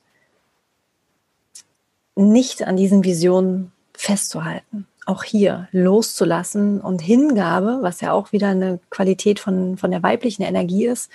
nicht 2.15 2.63
an 2.63 2.77
diesen 2.77 3.03
Visionen 3.03 3.71
festzuhalten. 3.93 4.87
Auch 5.05 5.23
hier 5.23 5.67
loszulassen 5.71 6.79
und 6.79 7.01
Hingabe, 7.01 7.79
was 7.81 8.01
ja 8.01 8.13
auch 8.13 8.31
wieder 8.31 8.49
eine 8.49 8.79
Qualität 8.89 9.39
von, 9.39 9.77
von 9.77 9.91
der 9.91 10.03
weiblichen 10.03 10.43
Energie 10.43 10.85
ist, 10.85 11.11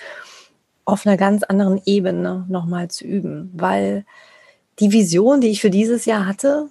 auf 0.85 1.07
einer 1.07 1.17
ganz 1.17 1.43
anderen 1.43 1.81
Ebene 1.85 2.45
nochmal 2.49 2.89
zu 2.89 3.05
üben. 3.05 3.51
Weil 3.55 4.05
die 4.79 4.93
Vision, 4.93 5.41
die 5.41 5.49
ich 5.49 5.61
für 5.61 5.71
dieses 5.71 6.05
Jahr 6.05 6.27
hatte, 6.27 6.69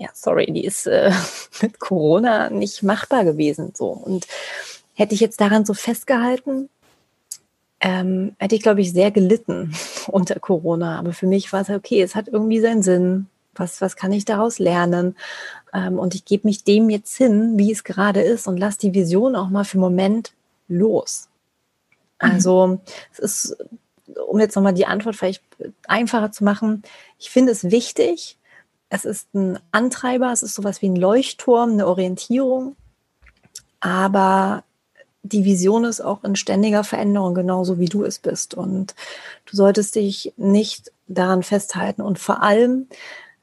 ja, 0.00 0.08
sorry, 0.14 0.46
die 0.50 0.64
ist 0.64 0.86
äh, 0.86 1.12
mit 1.62 1.78
Corona 1.78 2.48
nicht 2.50 2.82
machbar 2.82 3.24
gewesen. 3.24 3.72
So. 3.74 3.88
Und 3.88 4.26
hätte 4.94 5.14
ich 5.14 5.20
jetzt 5.20 5.40
daran 5.40 5.66
so 5.66 5.74
festgehalten, 5.74 6.70
ähm, 7.80 8.34
hätte 8.38 8.54
ich, 8.54 8.62
glaube 8.62 8.80
ich, 8.80 8.92
sehr 8.92 9.10
gelitten 9.10 9.74
unter 10.08 10.40
Corona. 10.40 10.98
Aber 10.98 11.12
für 11.12 11.26
mich 11.26 11.52
war 11.52 11.60
es 11.60 11.70
okay, 11.70 12.02
es 12.02 12.14
hat 12.14 12.28
irgendwie 12.28 12.60
seinen 12.60 12.82
Sinn. 12.82 13.26
Was, 13.54 13.80
was 13.82 13.96
kann 13.96 14.12
ich 14.12 14.24
daraus 14.24 14.58
lernen? 14.58 15.16
Ähm, 15.74 15.98
und 15.98 16.14
ich 16.14 16.24
gebe 16.24 16.48
mich 16.48 16.64
dem 16.64 16.88
jetzt 16.88 17.16
hin, 17.16 17.58
wie 17.58 17.70
es 17.70 17.84
gerade 17.84 18.22
ist 18.22 18.46
und 18.46 18.56
lasse 18.56 18.78
die 18.78 18.94
Vision 18.94 19.36
auch 19.36 19.50
mal 19.50 19.64
für 19.64 19.74
einen 19.74 19.82
Moment 19.82 20.32
los. 20.66 21.28
Mhm. 22.22 22.30
Also 22.30 22.66
mhm. 22.66 22.80
es 23.12 23.18
ist, 23.18 23.56
um 24.26 24.40
jetzt 24.40 24.56
nochmal 24.56 24.72
die 24.72 24.86
Antwort 24.86 25.16
vielleicht 25.16 25.42
einfacher 25.86 26.32
zu 26.32 26.42
machen, 26.42 26.84
ich 27.18 27.28
finde 27.28 27.52
es 27.52 27.70
wichtig, 27.70 28.38
es 28.90 29.04
ist 29.04 29.32
ein 29.34 29.58
Antreiber, 29.70 30.32
es 30.32 30.42
ist 30.42 30.54
sowas 30.54 30.82
wie 30.82 30.88
ein 30.88 30.96
Leuchtturm, 30.96 31.72
eine 31.72 31.86
Orientierung, 31.86 32.76
aber 33.78 34.64
die 35.22 35.44
Vision 35.44 35.84
ist 35.84 36.00
auch 36.00 36.24
in 36.24 36.36
ständiger 36.36 36.82
Veränderung, 36.82 37.34
genauso 37.34 37.78
wie 37.78 37.88
du 37.88 38.04
es 38.04 38.18
bist. 38.18 38.54
Und 38.54 38.94
du 39.46 39.56
solltest 39.56 39.94
dich 39.94 40.32
nicht 40.36 40.92
daran 41.08 41.42
festhalten. 41.42 42.02
Und 42.02 42.18
vor 42.18 42.42
allem, 42.42 42.88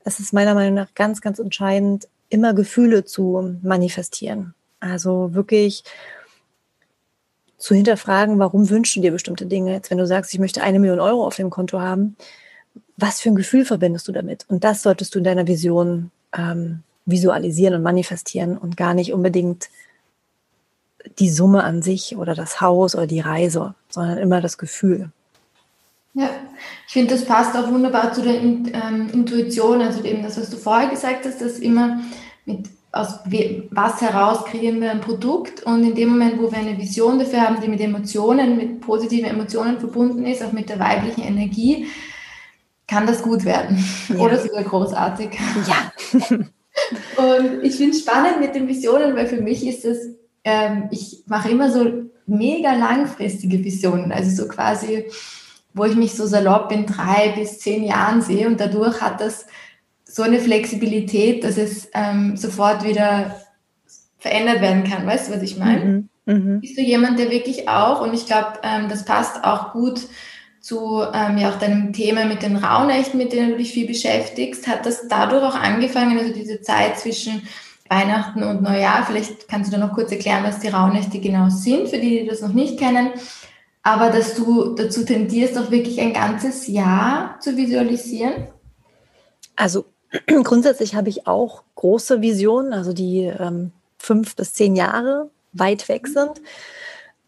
es 0.04 0.20
ist 0.20 0.34
meiner 0.34 0.56
Meinung 0.56 0.74
nach 0.74 0.94
ganz, 0.96 1.22
ganz 1.22 1.40
entscheidend, 1.40 2.08
immer 2.30 2.54
Gefühle 2.54 3.06
zu 3.06 3.58
manifestieren. 3.62 4.54
Also 4.80 5.34
wirklich 5.34 5.84
zu 7.58 7.74
hinterfragen, 7.74 8.40
warum 8.40 8.70
wünschst 8.70 8.96
du 8.96 9.02
dir 9.02 9.12
bestimmte 9.12 9.46
Dinge? 9.46 9.74
Jetzt, 9.74 9.90
wenn 9.90 9.98
du 9.98 10.08
sagst, 10.08 10.34
ich 10.34 10.40
möchte 10.40 10.62
eine 10.62 10.80
Million 10.80 11.00
Euro 11.00 11.26
auf 11.26 11.36
dem 11.36 11.50
Konto 11.50 11.80
haben, 11.80 12.16
was 12.98 13.22
für 13.22 13.30
ein 13.30 13.36
Gefühl 13.36 13.64
verbindest 13.64 14.08
du 14.08 14.12
damit? 14.12 14.46
Und 14.50 14.64
das 14.64 14.82
solltest 14.82 15.14
du 15.14 15.20
in 15.20 15.24
deiner 15.24 15.48
Vision 15.48 16.12
ähm, 16.36 16.84
visualisieren 17.06 17.76
und 17.76 17.84
manifestieren 17.84 18.58
und 18.58 18.76
gar 18.76 18.94
nicht 18.94 19.14
unbedingt 19.14 19.70
die 21.20 21.30
Summe 21.30 21.64
an 21.64 21.82
sich 21.82 22.18
oder 22.18 22.36
das 22.36 22.60
Haus 22.60 22.96
oder 22.96 23.08
die 23.08 23.22
Reise, 23.22 23.76
sondern 23.90 24.18
immer 24.18 24.42
das 24.42 24.58
Gefühl. 24.58 25.10
Ja, 26.14 26.30
ich 26.88 26.94
finde, 26.94 27.14
das 27.14 27.26
passt 27.26 27.56
auch 27.56 27.70
wunderbar 27.72 28.12
zu 28.12 28.24
der 28.24 28.36
ähm, 28.36 29.10
Intuition, 29.14 29.82
also 29.82 30.04
eben 30.04 30.24
das, 30.24 30.38
was 30.40 30.50
du 30.50 30.58
vorher 30.58 30.90
gesagt 30.90 31.26
hast, 31.26 31.40
dass 31.42 31.60
immer 31.60 32.02
mit 32.46 32.68
aus 32.92 33.20
was 33.70 34.02
heraus 34.02 34.46
kreieren 34.46 34.82
wir 34.82 34.90
ein 34.90 35.02
Produkt 35.02 35.62
und 35.64 35.84
in 35.84 35.94
dem 35.94 36.10
Moment, 36.10 36.42
wo 36.42 36.52
wir 36.52 36.58
eine 36.58 36.78
Vision 36.78 37.20
dafür 37.20 37.42
haben, 37.42 37.62
die 37.62 37.68
mit 37.68 37.82
Emotionen, 37.82 38.58
mit 38.58 38.82
positiven 38.82 39.30
Emotionen 39.30 39.80
verbunden 39.80 40.26
ist, 40.26 40.44
auch 40.44 40.54
mit 40.54 40.70
der 40.70 40.80
weiblichen 40.80 41.22
Energie, 41.22 41.86
kann 42.88 43.06
das 43.06 43.22
gut 43.22 43.46
werden 43.46 43.84
ja. 44.10 44.16
oder 44.16 44.40
sogar 44.40 44.64
großartig. 44.64 45.38
Ja. 45.68 45.92
und 47.18 47.64
ich 47.64 47.76
finde 47.76 47.92
es 47.92 48.02
spannend 48.02 48.40
mit 48.40 48.56
den 48.56 48.68
Visionen, 48.68 49.16
weil 49.16 49.28
für 49.28 49.42
mich 49.42 49.68
ist 49.68 49.86
es 49.86 50.18
ähm, 50.48 50.88
ich 50.92 51.24
mache 51.26 51.50
immer 51.50 51.70
so 51.70 51.86
mega 52.26 52.74
langfristige 52.74 53.62
Visionen, 53.66 54.14
also 54.14 54.44
so 54.44 54.48
quasi, 54.48 55.06
wo 55.74 55.84
ich 55.84 55.98
mich 55.98 56.14
so 56.14 56.26
salopp 56.26 56.72
in 56.72 56.86
drei 56.86 57.34
bis 57.36 57.60
zehn 57.60 57.84
Jahren 57.84 58.22
sehe 58.22 58.48
und 58.48 58.58
dadurch 58.58 59.02
hat 59.02 59.20
das 59.20 59.46
so 60.06 60.24
eine 60.24 60.40
Flexibilität, 60.40 61.44
dass 61.44 61.58
es 61.58 61.90
ähm, 61.94 62.38
sofort 62.38 62.86
wieder 62.86 63.42
verändert 64.20 64.62
werden 64.62 64.86
kann. 64.86 65.06
Weißt 65.06 65.28
du, 65.28 65.36
was 65.36 65.42
ich 65.42 65.58
meine? 65.58 66.08
Mhm. 66.26 66.34
Mhm. 66.34 66.62
Bist 66.62 66.78
du 66.78 66.82
jemand, 66.82 67.20
der 67.20 67.30
wirklich 67.30 67.68
auch, 67.68 68.02
und 68.02 68.14
ich 68.14 68.26
glaube, 68.26 68.54
ähm, 68.64 68.88
das 68.88 69.04
passt 69.04 69.44
auch 69.44 69.74
gut 69.74 70.00
zu 70.62 71.04
ähm, 71.14 71.38
ja 71.38 71.50
auch 71.50 71.60
deinem 71.60 71.94
Thema 71.94 72.26
mit 72.26 72.42
den 72.42 72.58
Rauhnächten, 72.58 73.18
mit 73.18 73.34
denen 73.34 73.52
du 73.52 73.58
dich 73.58 73.72
viel 73.72 73.88
beschäftigst, 73.88 74.68
hat 74.68 74.86
das 74.86 75.08
dadurch 75.08 75.44
auch 75.44 75.56
angefangen, 75.56 76.18
also 76.18 76.34
diese 76.34 76.62
Zeit 76.62 76.98
zwischen 77.00 77.48
Weihnachten 77.90 78.44
und 78.44 78.62
Neujahr. 78.62 79.06
Vielleicht 79.06 79.48
kannst 79.48 79.72
du 79.72 79.78
da 79.78 79.86
noch 79.86 79.94
kurz 79.94 80.12
erklären, 80.12 80.44
was 80.44 80.60
die 80.60 80.68
Rauhnächte 80.68 81.20
genau 81.20 81.50
sind, 81.50 81.90
für 81.90 81.98
die, 81.98 82.22
die 82.22 82.28
das 82.28 82.42
noch 82.42 82.54
nicht 82.54 82.78
kennen. 82.78 83.12
Aber 83.84 84.10
dass 84.10 84.36
du 84.36 84.76
dazu 84.76 85.06
tendierst, 85.06 85.58
auch 85.58 85.72
wirklich 85.72 86.02
ein 86.02 86.12
ganzes 86.12 86.68
Jahr 86.68 87.40
zu 87.40 87.56
visualisieren? 87.56 88.50
Also 89.56 89.86
grundsätzlich 90.44 90.96
habe 90.96 91.10
ich 91.10 91.28
auch 91.28 91.64
große 91.76 92.22
Visionen, 92.22 92.74
also 92.74 92.92
die 92.92 93.24
ähm, 93.24 93.72
fünf 93.98 94.36
bis 94.36 94.54
zehn 94.54 94.76
Jahre 94.76 95.30
weit 95.54 95.88
weg 95.88 96.08
sind. 96.08 96.42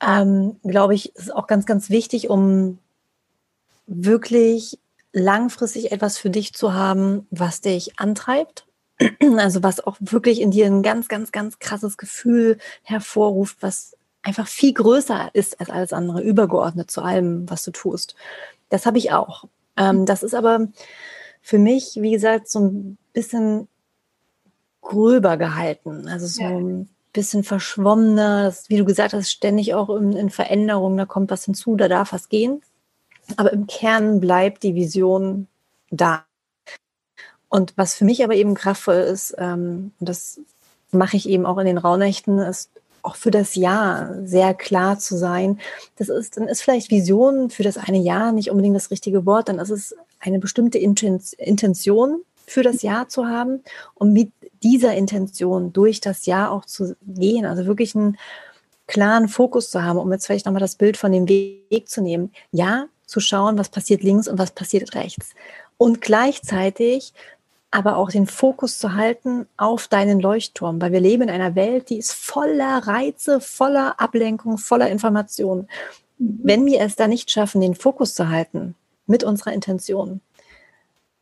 Ähm, 0.06 0.58
glaube 0.64 0.96
ich, 0.96 1.16
ist 1.16 1.34
auch 1.34 1.48
ganz, 1.48 1.66
ganz 1.66 1.90
wichtig, 1.90 2.30
um 2.30 2.80
wirklich 3.90 4.80
langfristig 5.12 5.92
etwas 5.92 6.18
für 6.18 6.30
dich 6.30 6.54
zu 6.54 6.74
haben, 6.74 7.28
was 7.32 7.62
dich 7.62 8.00
antreibt, 8.00 8.66
also 9.38 9.64
was 9.64 9.80
auch 9.86 9.98
wirklich 10.00 10.42
in 10.42 10.52
dir 10.52 10.68
ein 10.68 10.84
ganz, 10.84 11.08
ganz, 11.08 11.32
ganz 11.32 11.60
krasses 11.60 11.98
Gefühl 11.98 12.58
hervorruft, 12.84 13.58
was 13.62 13.96
einfach 14.22 14.48
viel 14.48 14.74
größer 14.74 15.30
ist 15.34 15.60
als 15.60 15.70
alles 15.70 15.94
andere, 15.94 16.22
übergeordnet 16.22 16.92
zu 16.92 17.02
allem, 17.02 17.50
was 17.50 17.64
du 17.64 17.72
tust. 17.72 18.16
Das 18.70 18.86
habe 18.86 18.98
ich 18.98 19.12
auch. 19.12 19.46
Ähm, 19.78 20.06
das 20.06 20.24
ist 20.24 20.36
aber 20.36 20.68
für 21.42 21.58
mich, 21.58 21.94
wie 21.96 22.12
gesagt, 22.12 22.50
so 22.50 22.60
ein 22.60 22.98
bisschen 23.14 23.68
gröber 24.82 25.38
gehalten. 25.38 26.08
Also 26.08 26.28
so 26.28 26.42
ja. 26.44 26.50
ein 26.50 26.90
bisschen 27.14 27.44
verschwommener, 27.44 28.44
das, 28.44 28.70
wie 28.70 28.78
du 28.78 28.86
gesagt 28.86 29.14
hast, 29.14 29.32
ständig 29.32 29.74
auch 29.74 29.90
in, 29.96 30.14
in 30.14 30.30
Veränderung, 30.30 30.98
da 30.98 31.06
kommt 31.06 31.32
was 31.32 31.46
hinzu, 31.46 31.76
da 31.76 31.88
darf 31.88 32.14
was 32.14 32.30
gehen. 32.30 32.62
Aber 33.38 33.54
im 33.54 33.68
Kern 33.68 34.20
bleibt 34.20 34.64
die 34.64 34.76
Vision 34.76 35.48
da. 35.90 36.26
Und 37.50 37.74
was 37.78 37.96
für 37.96 38.06
mich 38.06 38.24
aber 38.24 38.36
eben 38.36 38.54
kraftvoll 38.54 38.96
ist, 38.96 39.36
ähm, 39.38 39.92
und 40.00 40.10
das 40.10 40.40
mache 40.92 41.18
ich 41.18 41.28
eben 41.28 41.46
auch 41.46 41.58
in 41.58 41.66
den 41.66 41.78
Rauhnächten, 41.78 42.40
ist 42.40 42.70
auch 43.02 43.16
für 43.16 43.32
das 43.32 43.56
Jahr 43.56 44.16
sehr 44.26 44.54
klar 44.54 45.00
zu 45.00 45.18
sein. 45.18 45.60
Das 45.98 46.10
ist, 46.10 46.38
dann 46.38 46.48
ist 46.48 46.62
vielleicht 46.62 46.92
Vision 46.92 47.50
für 47.50 47.64
das 47.64 47.78
eine 47.78 47.98
Jahr 47.98 48.32
nicht 48.32 48.52
unbedingt 48.52 48.76
das 48.76 48.92
richtige 48.92 49.26
Wort, 49.26 49.50
dann 49.50 49.60
ist 49.60 49.70
es 49.70 49.96
eine 50.20 50.40
bestimmte 50.40 50.78
Intention 50.78 52.22
für 52.46 52.64
das 52.64 52.82
Jahr 52.82 53.08
zu 53.08 53.28
haben 53.28 53.64
und 53.94 54.12
mit 54.12 54.32
dieser 54.64 54.94
Intention 54.96 55.72
durch 55.72 56.02
das 56.02 56.26
Jahr 56.26 56.52
auch 56.52 56.66
zu 56.66 56.96
gehen. 57.02 57.46
Also 57.46 57.66
wirklich 57.66 57.96
einen 57.96 58.18
klaren 58.88 59.30
Fokus 59.30 59.70
zu 59.70 59.84
haben, 59.84 60.00
um 60.00 60.12
jetzt 60.12 60.26
vielleicht 60.26 60.46
nochmal 60.46 60.60
das 60.60 60.76
Bild 60.76 60.98
von 60.98 61.12
dem 61.12 61.30
Weg 61.30 61.88
zu 61.88 62.02
nehmen. 62.02 62.32
Ja, 62.52 62.88
zu 63.10 63.20
schauen, 63.20 63.58
was 63.58 63.70
passiert 63.70 64.04
links 64.04 64.28
und 64.28 64.38
was 64.38 64.52
passiert 64.52 64.96
rechts. 64.96 65.34
Und 65.78 66.02
gleichzeitig 66.02 67.14
aber 67.72 67.98
auch 67.98 68.10
den 68.10 68.26
Fokus 68.26 68.80
zu 68.80 68.96
halten 68.96 69.48
auf 69.58 69.88
deinen 69.88 70.20
Leuchtturm, 70.20 70.82
weil 70.82 70.92
wir 70.92 71.00
leben 71.00 71.24
in 71.24 71.30
einer 71.30 71.56
Welt, 71.56 71.90
die 71.90 71.98
ist 71.98 72.14
voller 72.14 72.88
Reize, 72.88 73.40
voller 73.42 74.00
Ablenkung, 74.00 74.58
voller 74.58 74.90
Informationen. 74.90 75.68
Wenn 76.18 76.66
wir 76.66 76.82
es 76.82 76.96
da 76.96 77.08
nicht 77.08 77.30
schaffen, 77.30 77.62
den 77.62 77.76
Fokus 77.76 78.16
zu 78.16 78.30
halten 78.30 78.76
mit 79.06 79.24
unserer 79.24 79.54
Intention, 79.54 80.22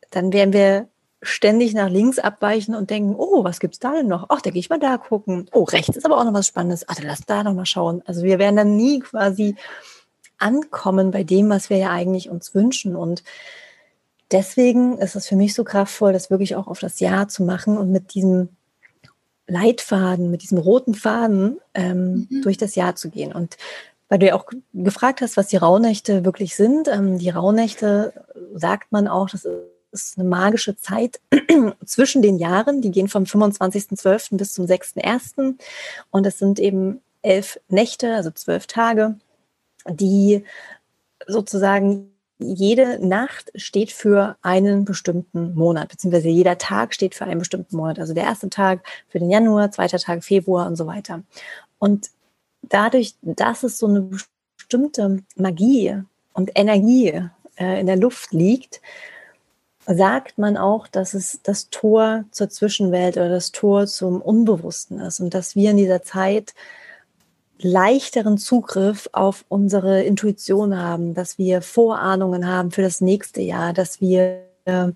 dann 0.10 0.32
werden 0.32 0.54
wir 0.54 0.88
ständig 1.22 1.74
nach 1.74 1.90
links 1.90 2.20
abweichen 2.20 2.76
und 2.76 2.90
denken, 2.90 3.16
oh, 3.18 3.44
was 3.44 3.60
gibt's 3.60 3.80
da 3.80 3.92
denn 3.92 4.08
noch? 4.08 4.28
Ach, 4.30 4.42
da 4.42 4.52
gehe 4.52 4.60
ich 4.60 4.70
mal 4.70 4.80
da 4.80 4.98
gucken. 4.98 5.50
Oh, 5.52 5.64
rechts 5.64 5.98
ist 5.98 6.06
aber 6.06 6.18
auch 6.18 6.24
noch 6.24 6.34
was 6.34 6.48
Spannendes. 6.48 6.86
Ach, 6.88 6.96
dann 6.96 7.08
lass 7.08 7.26
da 7.26 7.44
noch 7.44 7.54
mal 7.54 7.66
schauen. 7.66 8.04
Also 8.06 8.24
wir 8.24 8.40
werden 8.40 8.56
dann 8.56 8.78
nie 8.78 9.00
quasi 9.00 9.56
ankommen 10.38 11.12
bei 11.12 11.24
dem, 11.24 11.50
was 11.50 11.70
wir 11.70 11.78
ja 11.78 11.92
eigentlich 11.92 12.30
uns 12.30 12.54
wünschen. 12.54 12.96
Und 12.96 13.24
deswegen 14.32 14.98
ist 14.98 15.16
es 15.16 15.28
für 15.28 15.36
mich 15.36 15.54
so 15.54 15.64
kraftvoll, 15.64 16.14
das 16.14 16.30
wirklich 16.30 16.56
auch 16.56 16.68
auf 16.68 16.80
das 16.80 17.00
Jahr 17.00 17.28
zu 17.28 17.44
machen 17.44 17.78
und 17.78 17.92
mit 17.92 18.14
diesem 18.14 18.50
Leitfaden, 19.48 20.30
mit 20.30 20.44
diesem 20.44 20.58
roten 20.58 20.94
Faden 20.94 21.60
ähm, 21.74 22.28
mhm. 22.30 22.42
durch 22.42 22.58
das 22.58 22.76
Jahr 22.76 22.96
zu 22.96 23.10
gehen. 23.10 23.32
Und 23.32 23.58
weil 24.10 24.20
du 24.20 24.28
ja 24.28 24.36
auch 24.36 24.46
gefragt 24.74 25.22
hast, 25.22 25.38
was 25.38 25.48
die 25.48 25.58
Rauhnächte 25.58 26.24
wirklich 26.26 26.56
sind. 26.56 26.88
Ähm, 26.88 27.18
die 27.18 27.30
Rauhnächte 27.30 28.14
sagt 28.54 28.92
man 28.92 29.08
auch, 29.08 29.30
das 29.30 29.48
ist 29.92 30.18
eine 30.18 30.28
magische 30.28 30.76
Zeit 30.78 31.20
zwischen 31.86 32.22
den 32.22 32.38
Jahren. 32.38 32.82
Die 32.82 32.92
gehen 32.92 33.08
vom 33.08 33.24
25.12. 33.24 34.38
bis 34.38 34.54
zum 34.54 34.66
6.1. 34.66 35.56
Und 36.12 36.26
es 36.26 36.40
sind 36.40 36.60
eben 36.60 37.02
elf 37.22 37.60
Nächte, 37.68 38.16
also 38.16 38.32
zwölf 38.32 38.68
Tage, 38.68 39.16
die 39.90 40.44
sozusagen 41.28 42.12
jede 42.40 43.06
Nacht 43.06 43.52
steht 43.56 43.92
für 43.92 44.38
einen 44.42 44.86
bestimmten 44.86 45.56
Monat, 45.56 45.90
beziehungsweise 45.90 46.30
jeder 46.30 46.58
Tag 46.58 46.94
steht 46.94 47.16
für 47.16 47.26
einen 47.26 47.40
bestimmten 47.40 47.76
Monat. 47.76 48.00
Also 48.00 48.14
der 48.14 48.26
erste 48.26 48.50
Tag 48.50 48.86
für 49.08 49.20
den 49.20 49.32
Januar, 49.32 49.72
zweiter 49.72 49.98
Tag 49.98 50.24
Februar 50.24 50.68
und 50.68 50.76
so 50.76 50.86
weiter. 50.86 51.24
Und 51.80 52.12
dadurch, 52.62 53.16
dass 53.22 53.64
es 53.64 53.80
so 53.80 53.88
eine 53.88 54.10
bestimmte 54.58 55.24
Magie 55.36 55.96
und 56.34 56.52
Energie 56.56 57.24
äh, 57.58 57.80
in 57.80 57.88
der 57.88 57.98
Luft 57.98 58.32
liegt, 58.34 58.82
sagt 59.88 60.38
man 60.38 60.58
auch, 60.58 60.88
dass 60.88 61.14
es 61.14 61.40
das 61.44 61.70
Tor 61.70 62.26
zur 62.32 62.50
Zwischenwelt 62.50 63.18
oder 63.18 63.30
das 63.30 63.52
Tor 63.52 63.88
zum 63.88 64.22
Unbewussten 64.22 65.00
ist 65.00 65.22
und 65.22 65.34
dass 65.34 65.56
wir 65.56 65.72
in 65.72 65.78
dieser 65.78 66.04
Zeit 66.04 66.54
leichteren 67.60 68.38
Zugriff 68.38 69.10
auf 69.12 69.46
unsere 69.50 70.04
Intuition 70.04 70.78
haben, 70.78 71.14
dass 71.14 71.38
wir 71.38 71.62
Vorahnungen 71.62 72.48
haben 72.48 72.72
für 72.72 72.82
das 72.82 73.02
nächste 73.02 73.42
Jahr, 73.42 73.74
dass 73.74 74.02
wir 74.02 74.44
äh, 74.66 74.90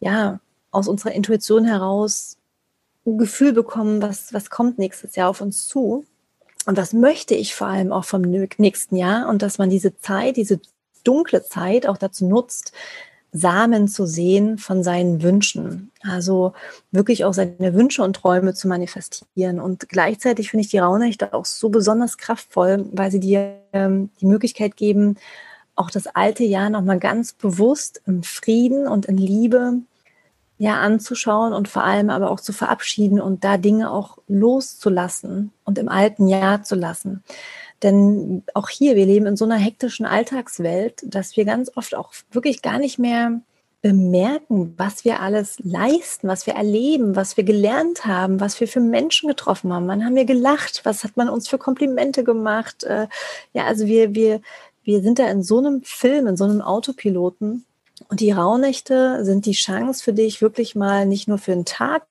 ja 0.00 0.40
aus 0.70 0.88
unserer 0.88 1.12
Intuition 1.12 1.64
heraus 1.64 2.36
ein 3.06 3.18
Gefühl 3.18 3.52
bekommen, 3.52 4.02
was, 4.02 4.32
was 4.32 4.50
kommt 4.50 4.78
nächstes 4.78 5.14
Jahr 5.16 5.28
auf 5.30 5.40
uns 5.40 5.68
zu. 5.68 6.04
Und 6.66 6.78
das 6.78 6.92
möchte 6.92 7.34
ich 7.34 7.54
vor 7.54 7.66
allem 7.66 7.92
auch 7.92 8.04
vom 8.04 8.22
nächsten 8.22 8.96
Jahr 8.96 9.28
und 9.28 9.42
dass 9.42 9.58
man 9.58 9.70
diese 9.70 9.96
Zeit, 9.98 10.36
diese 10.36 10.60
dunkle 11.04 11.44
Zeit 11.44 11.86
auch 11.86 11.98
dazu 11.98 12.26
nutzt, 12.26 12.72
Samen 13.36 13.88
zu 13.88 14.06
sehen 14.06 14.58
von 14.58 14.84
seinen 14.84 15.22
Wünschen. 15.22 15.90
Also 16.02 16.52
wirklich 16.92 17.24
auch 17.24 17.34
seine 17.34 17.74
Wünsche 17.74 18.04
und 18.04 18.14
Träume 18.14 18.54
zu 18.54 18.68
manifestieren. 18.68 19.58
Und 19.58 19.88
gleichzeitig 19.88 20.50
finde 20.50 20.62
ich 20.62 20.70
die 20.70 20.78
Rauhnächte 20.78 21.34
auch 21.34 21.44
so 21.44 21.68
besonders 21.68 22.16
kraftvoll, 22.16 22.86
weil 22.92 23.10
sie 23.10 23.18
dir 23.18 23.56
ähm, 23.72 24.10
die 24.20 24.26
Möglichkeit 24.26 24.76
geben, 24.76 25.16
auch 25.74 25.90
das 25.90 26.06
alte 26.06 26.44
Jahr 26.44 26.70
nochmal 26.70 27.00
ganz 27.00 27.32
bewusst 27.32 28.00
im 28.06 28.22
Frieden 28.22 28.86
und 28.86 29.06
in 29.06 29.16
Liebe 29.16 29.80
ja 30.58 30.80
anzuschauen 30.80 31.52
und 31.52 31.66
vor 31.66 31.82
allem 31.82 32.10
aber 32.10 32.30
auch 32.30 32.38
zu 32.38 32.52
verabschieden 32.52 33.20
und 33.20 33.42
da 33.42 33.56
Dinge 33.56 33.90
auch 33.90 34.18
loszulassen 34.28 35.50
und 35.64 35.78
im 35.78 35.88
alten 35.88 36.28
Jahr 36.28 36.62
zu 36.62 36.76
lassen. 36.76 37.24
Denn 37.84 38.42
auch 38.54 38.70
hier, 38.70 38.96
wir 38.96 39.04
leben 39.04 39.26
in 39.26 39.36
so 39.36 39.44
einer 39.44 39.56
hektischen 39.56 40.06
Alltagswelt, 40.06 41.04
dass 41.04 41.36
wir 41.36 41.44
ganz 41.44 41.70
oft 41.76 41.94
auch 41.94 42.12
wirklich 42.32 42.62
gar 42.62 42.78
nicht 42.78 42.98
mehr 42.98 43.42
bemerken, 43.82 44.72
was 44.78 45.04
wir 45.04 45.20
alles 45.20 45.58
leisten, 45.62 46.26
was 46.26 46.46
wir 46.46 46.54
erleben, 46.54 47.14
was 47.16 47.36
wir 47.36 47.44
gelernt 47.44 48.06
haben, 48.06 48.40
was 48.40 48.58
wir 48.58 48.66
für 48.66 48.80
Menschen 48.80 49.28
getroffen 49.28 49.70
haben. 49.70 49.86
Wann 49.86 50.02
haben 50.02 50.16
wir 50.16 50.24
gelacht? 50.24 50.80
Was 50.84 51.04
hat 51.04 51.18
man 51.18 51.28
uns 51.28 51.46
für 51.46 51.58
Komplimente 51.58 52.24
gemacht? 52.24 52.84
Äh, 52.84 53.08
ja, 53.52 53.66
also 53.66 53.86
wir, 53.86 54.14
wir, 54.14 54.40
wir 54.84 55.02
sind 55.02 55.18
da 55.18 55.28
in 55.28 55.42
so 55.42 55.58
einem 55.58 55.82
Film, 55.82 56.26
in 56.26 56.38
so 56.38 56.44
einem 56.44 56.62
Autopiloten. 56.62 57.66
Und 58.08 58.20
die 58.20 58.32
Rauhnächte 58.32 59.22
sind 59.26 59.44
die 59.44 59.52
Chance 59.52 60.02
für 60.02 60.14
dich, 60.14 60.40
wirklich 60.40 60.74
mal 60.74 61.04
nicht 61.04 61.28
nur 61.28 61.36
für 61.36 61.52
einen 61.52 61.66
Tag, 61.66 62.06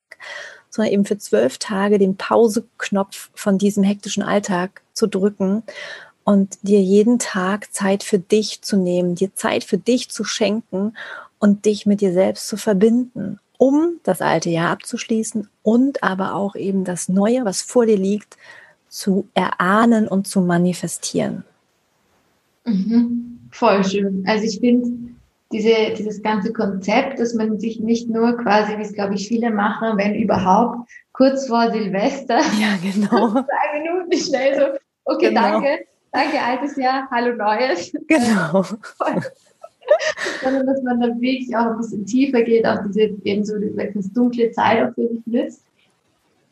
sondern 0.74 0.92
eben 0.92 1.06
für 1.06 1.20
zwölf 1.20 1.60
Tage 1.60 2.00
den 2.00 2.18
Pauseknopf 2.18 3.30
von 3.36 3.60
diesem 3.60 3.84
hektischen 3.84 4.24
Alltag 4.24 4.82
zu 4.94 5.06
drücken 5.06 5.62
und 6.24 6.58
dir 6.64 6.82
jeden 6.82 7.20
Tag 7.20 7.72
Zeit 7.72 8.02
für 8.02 8.18
dich 8.18 8.64
zu 8.64 8.78
nehmen, 8.78 9.14
dir 9.14 9.36
Zeit 9.36 9.64
für 9.64 9.78
dich 9.78 10.10
zu 10.10 10.24
schenken 10.24 10.98
und 11.38 11.66
dich 11.66 11.86
mit 11.86 12.02
dir 12.02 12.12
selbst 12.12 12.48
zu 12.48 12.58
verbinden, 12.58 13.40
um 13.60 14.00
das 14.02 14.20
alte 14.20 14.50
Jahr 14.50 14.72
abzuschließen 14.72 15.48
und 15.62 16.02
aber 16.02 16.34
auch 16.34 16.56
eben 16.56 16.86
das 16.86 17.08
Neue, 17.08 17.46
was 17.46 17.62
vor 17.62 17.86
dir 17.86 17.98
liegt, 17.98 18.36
zu 18.90 19.28
erahnen 19.36 20.08
und 20.08 20.28
zu 20.28 20.42
manifestieren. 20.42 21.44
Mhm. 22.66 23.42
Voll 23.52 23.84
schön. 23.84 24.24
Also 24.26 24.46
ich 24.46 24.60
finde, 24.60 25.13
diese, 25.54 25.94
dieses 25.98 26.22
ganze 26.22 26.52
Konzept, 26.52 27.20
dass 27.20 27.34
man 27.34 27.60
sich 27.60 27.80
nicht 27.80 28.10
nur 28.10 28.36
quasi, 28.38 28.78
wie 28.78 28.82
es 28.82 28.94
glaube 28.94 29.14
ich 29.14 29.28
viele 29.28 29.52
machen, 29.52 29.98
wenn 29.98 30.16
überhaupt, 30.16 30.90
kurz 31.14 31.48
vor 31.48 31.72
Silvester, 31.72 32.40
ja, 32.60 32.78
genau. 32.82 33.30
zwei 33.32 33.80
Minuten 33.80 34.18
schnell 34.18 34.60
so, 34.60 34.80
okay, 35.06 35.30
genau. 35.30 35.42
danke, 35.42 35.86
danke 36.12 36.42
altes 36.42 36.76
Jahr, 36.76 37.08
hallo 37.12 37.36
neues. 37.36 37.94
Genau. 38.08 38.64
Sondern 40.44 40.66
dass 40.66 40.82
man 40.82 41.00
dann 41.00 41.22
wirklich 41.22 41.56
auch 41.56 41.68
ein 41.68 41.78
bisschen 41.78 42.06
tiefer 42.06 42.42
geht, 42.42 42.66
auch 42.66 42.80
diese 42.88 43.16
eben 43.24 43.46
so 43.46 43.58
diese 43.60 44.10
dunkle 44.14 44.52
Zeit 44.52 44.82
auch 44.82 44.94
für 44.96 45.08
sich 45.08 45.22
nützt. 45.26 45.66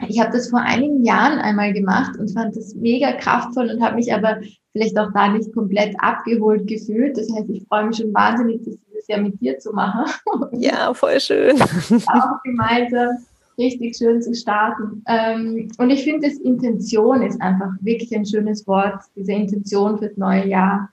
Ich 0.08 0.20
habe 0.20 0.32
das 0.32 0.50
vor 0.50 0.60
einigen 0.60 1.04
Jahren 1.04 1.40
einmal 1.40 1.74
gemacht 1.74 2.18
und 2.18 2.30
fand 2.32 2.56
das 2.56 2.76
mega 2.76 3.14
kraftvoll 3.14 3.70
und 3.70 3.82
habe 3.84 3.96
mich 3.96 4.14
aber 4.14 4.42
vielleicht 4.72 4.98
auch 4.98 5.12
da 5.14 5.30
nicht 5.30 5.54
komplett 5.54 5.96
abgeholt 6.00 6.68
gefühlt. 6.68 7.18
Das 7.18 7.32
heißt, 7.32 7.50
ich 7.50 7.66
freue 7.68 7.88
mich 7.88 7.98
schon 7.98 8.14
wahnsinnig, 8.14 8.62
das 8.66 8.76
dieses 9.02 9.08
Jahr 9.08 9.22
mit 9.22 9.40
dir 9.42 9.60
zu 9.60 9.72
machen. 9.74 10.06
Ja, 10.54 10.94
voll 10.94 11.20
schön. 11.20 11.60
Auch 11.62 12.44
gemeinsam 12.44 13.18
richtig 13.58 13.96
schön 13.98 14.22
zu 14.22 14.34
starten. 14.34 15.04
Ähm, 15.08 15.70
und 15.78 15.90
ich 15.90 16.04
finde, 16.04 16.28
das 16.28 16.38
Intention 16.40 17.22
ist 17.22 17.42
einfach 17.42 17.72
wirklich 17.82 18.14
ein 18.16 18.26
schönes 18.26 18.68
Wort, 18.68 19.02
diese 19.16 19.34
Intention 19.34 20.00
fürs 20.00 20.18
neue 20.18 20.48
Jahr 20.48 20.90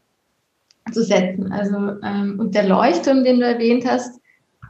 zu 0.92 1.03
setzen. 1.03 1.53
Also, 1.53 1.77
ähm, 2.03 2.37
und 2.38 2.55
der 2.55 2.66
Leuchtturm, 2.68 3.25
den 3.25 3.40
du 3.40 3.47
erwähnt 3.47 3.87
hast, 3.87 4.21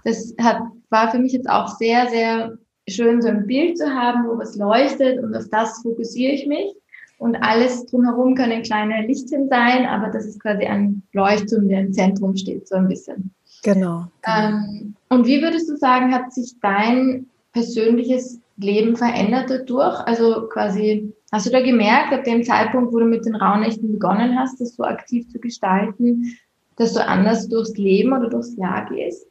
das 0.05 0.35
hat, 0.41 0.63
war 0.91 1.11
für 1.11 1.19
mich 1.19 1.33
jetzt 1.33 1.49
auch 1.49 1.69
sehr, 1.77 2.09
sehr 2.09 2.59
schön, 2.89 3.21
so 3.21 3.29
ein 3.29 3.47
Bild 3.47 3.79
zu 3.79 3.89
haben, 3.89 4.27
wo 4.27 4.39
was 4.39 4.57
leuchtet 4.57 5.23
und 5.23 5.35
auf 5.35 5.49
das 5.51 5.81
fokussiere 5.83 6.33
ich 6.33 6.47
mich. 6.47 6.75
Und 7.19 7.35
alles 7.37 7.85
drumherum 7.87 8.37
können 8.37 8.63
kleine 8.63 9.05
Lichtchen 9.07 9.49
sein, 9.49 9.87
aber 9.87 10.11
das 10.11 10.25
ist 10.25 10.41
quasi 10.41 10.65
ein 10.65 11.03
Leuchtturm, 11.13 11.69
der 11.69 11.81
im 11.81 11.93
Zentrum 11.93 12.37
steht, 12.37 12.69
so 12.69 12.77
ein 12.77 12.89
bisschen. 12.89 13.33
Genau. 13.65 14.07
genau. 14.23 14.39
Ähm, 14.49 14.95
und 15.09 15.27
wie 15.27 15.43
würdest 15.43 15.69
du 15.69 15.77
sagen, 15.77 16.15
hat 16.15 16.33
sich 16.33 16.55
dein 16.63 17.27
persönliches 17.53 18.39
Leben 18.57 18.97
verändert 18.97 19.51
dadurch? 19.51 19.99
Also 20.07 20.49
quasi, 20.49 21.13
hast 21.33 21.47
du 21.47 21.51
da 21.51 21.61
gemerkt, 21.61 22.13
ab 22.13 22.23
dem 22.23 22.45
Zeitpunkt, 22.45 22.93
wo 22.93 23.01
du 23.01 23.07
mit 23.07 23.27
den 23.27 23.35
Rauhnächten 23.35 23.93
begonnen 23.93 24.39
hast, 24.39 24.61
das 24.61 24.77
so 24.77 24.85
aktiv 24.85 25.29
zu 25.29 25.41
gestalten, 25.41 26.39
dass 26.77 26.93
du 26.93 27.05
anders 27.05 27.49
durchs 27.49 27.77
Leben 27.77 28.13
oder 28.13 28.31
durchs 28.31 28.57
Jahr 28.57 28.89
gehst? 28.89 29.27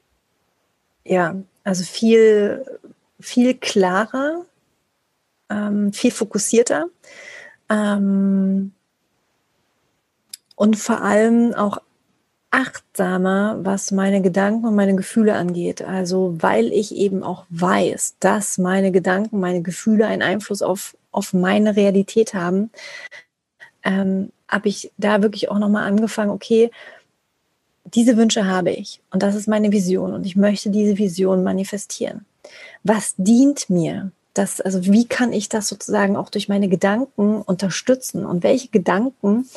Ja, 1.05 1.35
also 1.63 1.85
viel, 1.85 2.65
viel 3.21 3.53
klarer, 3.53 4.45
ähm, 5.49 5.93
viel 5.93 6.11
fokussierter 6.11 6.89
ähm, 7.69 8.71
und 10.55 10.75
vor 10.77 11.01
allem 11.01 11.53
auch 11.53 11.79
achtsamer, 12.49 13.59
was 13.61 13.91
meine 13.91 14.21
Gedanken 14.21 14.65
und 14.65 14.75
meine 14.75 14.95
Gefühle 14.95 15.35
angeht. 15.35 15.81
Also 15.81 16.35
weil 16.39 16.67
ich 16.67 16.95
eben 16.95 17.23
auch 17.23 17.45
weiß, 17.49 18.15
dass 18.19 18.57
meine 18.57 18.91
Gedanken, 18.91 19.39
meine 19.39 19.61
Gefühle 19.61 20.07
einen 20.07 20.21
Einfluss 20.21 20.61
auf, 20.61 20.95
auf 21.11 21.33
meine 21.33 21.75
Realität 21.75 22.33
haben, 22.33 22.71
ähm, 23.83 24.31
habe 24.47 24.69
ich 24.69 24.91
da 24.97 25.21
wirklich 25.21 25.49
auch 25.49 25.59
nochmal 25.59 25.87
angefangen, 25.87 26.31
okay, 26.31 26.71
diese 27.85 28.17
Wünsche 28.17 28.45
habe 28.45 28.71
ich 28.71 29.01
und 29.11 29.23
das 29.23 29.35
ist 29.35 29.47
meine 29.47 29.71
Vision 29.71 30.13
und 30.13 30.25
ich 30.25 30.35
möchte 30.35 30.69
diese 30.69 30.97
Vision 30.97 31.43
manifestieren. 31.43 32.25
Was 32.83 33.13
dient 33.17 33.69
mir? 33.69 34.11
Das, 34.37 34.61
also 34.61 34.83
wie 34.85 35.05
kann 35.05 35.33
ich 35.33 35.49
das 35.49 35.67
sozusagen 35.67 36.15
auch 36.15 36.29
durch 36.29 36.47
meine 36.47 36.67
Gedanken 36.67 37.41
unterstützen 37.41 38.25
und 38.25 38.43
welche 38.43 38.67
Gedanken 38.67 39.49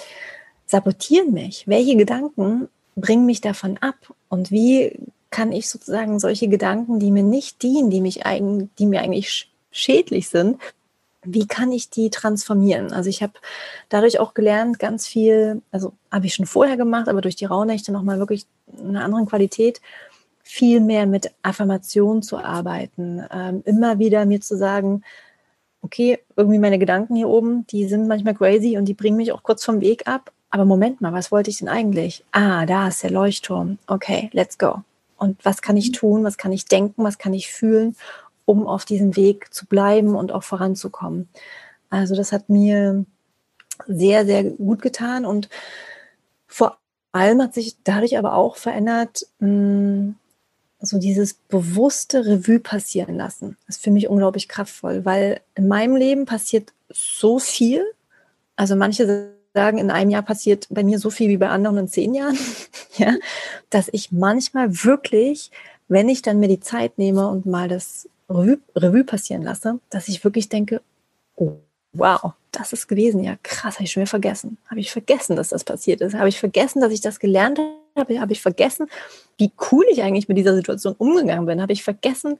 sabotieren 0.66 1.32
mich? 1.32 1.66
Welche 1.66 1.96
Gedanken 1.96 2.68
bringen 2.96 3.26
mich 3.26 3.40
davon 3.40 3.76
ab? 3.78 3.96
Und 4.28 4.50
wie 4.50 4.98
kann 5.30 5.52
ich 5.52 5.68
sozusagen 5.68 6.18
solche 6.18 6.48
Gedanken, 6.48 6.98
die 6.98 7.10
mir 7.10 7.22
nicht 7.22 7.62
dienen, 7.62 7.90
die, 7.90 8.00
mich 8.00 8.26
eigen, 8.26 8.70
die 8.78 8.86
mir 8.86 9.00
eigentlich 9.02 9.50
schädlich 9.70 10.28
sind, 10.28 10.58
wie 11.22 11.46
kann 11.46 11.70
ich 11.72 11.90
die 11.90 12.10
transformieren? 12.10 12.92
Also 12.92 13.10
ich 13.10 13.22
habe 13.22 13.34
dadurch 13.90 14.18
auch 14.18 14.32
gelernt, 14.32 14.78
ganz 14.78 15.06
viel, 15.06 15.60
also 15.70 15.92
habe 16.10 16.26
ich 16.26 16.34
schon 16.34 16.46
vorher 16.46 16.76
gemacht, 16.76 17.08
aber 17.08 17.20
durch 17.20 17.36
die 17.36 17.44
Rauhnächte 17.44 17.92
nochmal 17.92 18.18
wirklich 18.18 18.46
eine 18.78 19.04
andere 19.04 19.26
Qualität, 19.26 19.80
viel 20.50 20.80
mehr 20.80 21.06
mit 21.06 21.30
Affirmation 21.42 22.22
zu 22.22 22.36
arbeiten, 22.36 23.24
ähm, 23.32 23.62
immer 23.66 24.00
wieder 24.00 24.26
mir 24.26 24.40
zu 24.40 24.56
sagen, 24.56 25.04
okay, 25.80 26.18
irgendwie 26.34 26.58
meine 26.58 26.80
Gedanken 26.80 27.14
hier 27.14 27.28
oben, 27.28 27.66
die 27.68 27.86
sind 27.86 28.08
manchmal 28.08 28.34
crazy 28.34 28.76
und 28.76 28.86
die 28.86 28.94
bringen 28.94 29.16
mich 29.16 29.30
auch 29.30 29.44
kurz 29.44 29.64
vom 29.64 29.80
Weg 29.80 30.08
ab. 30.08 30.32
Aber 30.50 30.64
Moment 30.64 31.00
mal, 31.00 31.12
was 31.12 31.30
wollte 31.30 31.50
ich 31.50 31.58
denn 31.58 31.68
eigentlich? 31.68 32.24
Ah, 32.32 32.66
da 32.66 32.88
ist 32.88 33.04
der 33.04 33.12
Leuchtturm. 33.12 33.78
Okay, 33.86 34.28
let's 34.32 34.58
go. 34.58 34.82
Und 35.16 35.42
was 35.44 35.62
kann 35.62 35.76
ich 35.76 35.92
tun? 35.92 36.24
Was 36.24 36.36
kann 36.36 36.50
ich 36.50 36.64
denken? 36.64 37.04
Was 37.04 37.18
kann 37.18 37.32
ich 37.32 37.52
fühlen, 37.52 37.94
um 38.44 38.66
auf 38.66 38.84
diesem 38.84 39.14
Weg 39.14 39.54
zu 39.54 39.66
bleiben 39.66 40.16
und 40.16 40.32
auch 40.32 40.42
voranzukommen? 40.42 41.28
Also 41.90 42.16
das 42.16 42.32
hat 42.32 42.48
mir 42.48 43.04
sehr, 43.86 44.26
sehr 44.26 44.42
gut 44.42 44.82
getan 44.82 45.24
und 45.24 45.48
vor 46.48 46.76
allem 47.12 47.40
hat 47.40 47.54
sich 47.54 47.76
dadurch 47.84 48.18
aber 48.18 48.34
auch 48.34 48.56
verändert, 48.56 49.26
mh, 49.38 49.46
hm, 49.46 50.16
so 50.80 50.98
dieses 50.98 51.34
bewusste 51.34 52.24
Revue 52.26 52.58
passieren 52.58 53.16
lassen, 53.16 53.56
ist 53.68 53.82
für 53.82 53.90
mich 53.90 54.08
unglaublich 54.08 54.48
kraftvoll, 54.48 55.04
weil 55.04 55.40
in 55.54 55.68
meinem 55.68 55.96
Leben 55.96 56.24
passiert 56.24 56.72
so 56.90 57.38
viel. 57.38 57.84
Also 58.56 58.76
manche 58.76 59.32
sagen, 59.54 59.78
in 59.78 59.90
einem 59.90 60.10
Jahr 60.10 60.22
passiert 60.22 60.66
bei 60.70 60.84
mir 60.84 60.98
so 60.98 61.10
viel 61.10 61.28
wie 61.28 61.36
bei 61.36 61.48
anderen 61.48 61.78
in 61.78 61.88
zehn 61.88 62.14
Jahren, 62.14 62.38
ja, 62.96 63.14
dass 63.68 63.88
ich 63.92 64.12
manchmal 64.12 64.84
wirklich, 64.84 65.50
wenn 65.88 66.08
ich 66.08 66.22
dann 66.22 66.40
mir 66.40 66.48
die 66.48 66.60
Zeit 66.60 66.98
nehme 66.98 67.28
und 67.28 67.46
mal 67.46 67.68
das 67.68 68.08
Revue, 68.28 68.58
Revue 68.76 69.04
passieren 69.04 69.42
lasse, 69.42 69.80
dass 69.90 70.08
ich 70.08 70.22
wirklich 70.22 70.48
denke, 70.48 70.80
oh, 71.36 71.56
wow, 71.92 72.32
das 72.52 72.72
ist 72.72 72.88
gewesen, 72.88 73.22
ja 73.22 73.36
krass, 73.42 73.76
habe 73.76 73.84
ich 73.84 73.92
schon 73.92 74.02
wieder 74.02 74.10
vergessen. 74.10 74.58
Habe 74.68 74.80
ich 74.80 74.90
vergessen, 74.90 75.36
dass 75.36 75.50
das 75.50 75.64
passiert 75.64 76.00
ist. 76.00 76.14
Habe 76.14 76.28
ich 76.28 76.38
vergessen, 76.38 76.80
dass 76.80 76.92
ich 76.92 77.00
das 77.00 77.18
gelernt 77.18 77.58
habe. 77.96 78.20
Habe 78.20 78.32
ich 78.32 78.42
vergessen, 78.42 78.88
wie 79.38 79.52
cool 79.70 79.84
ich 79.90 80.02
eigentlich 80.02 80.28
mit 80.28 80.36
dieser 80.36 80.54
Situation 80.54 80.94
umgegangen 80.98 81.46
bin. 81.46 81.62
Habe 81.62 81.72
ich 81.72 81.82
vergessen, 81.82 82.38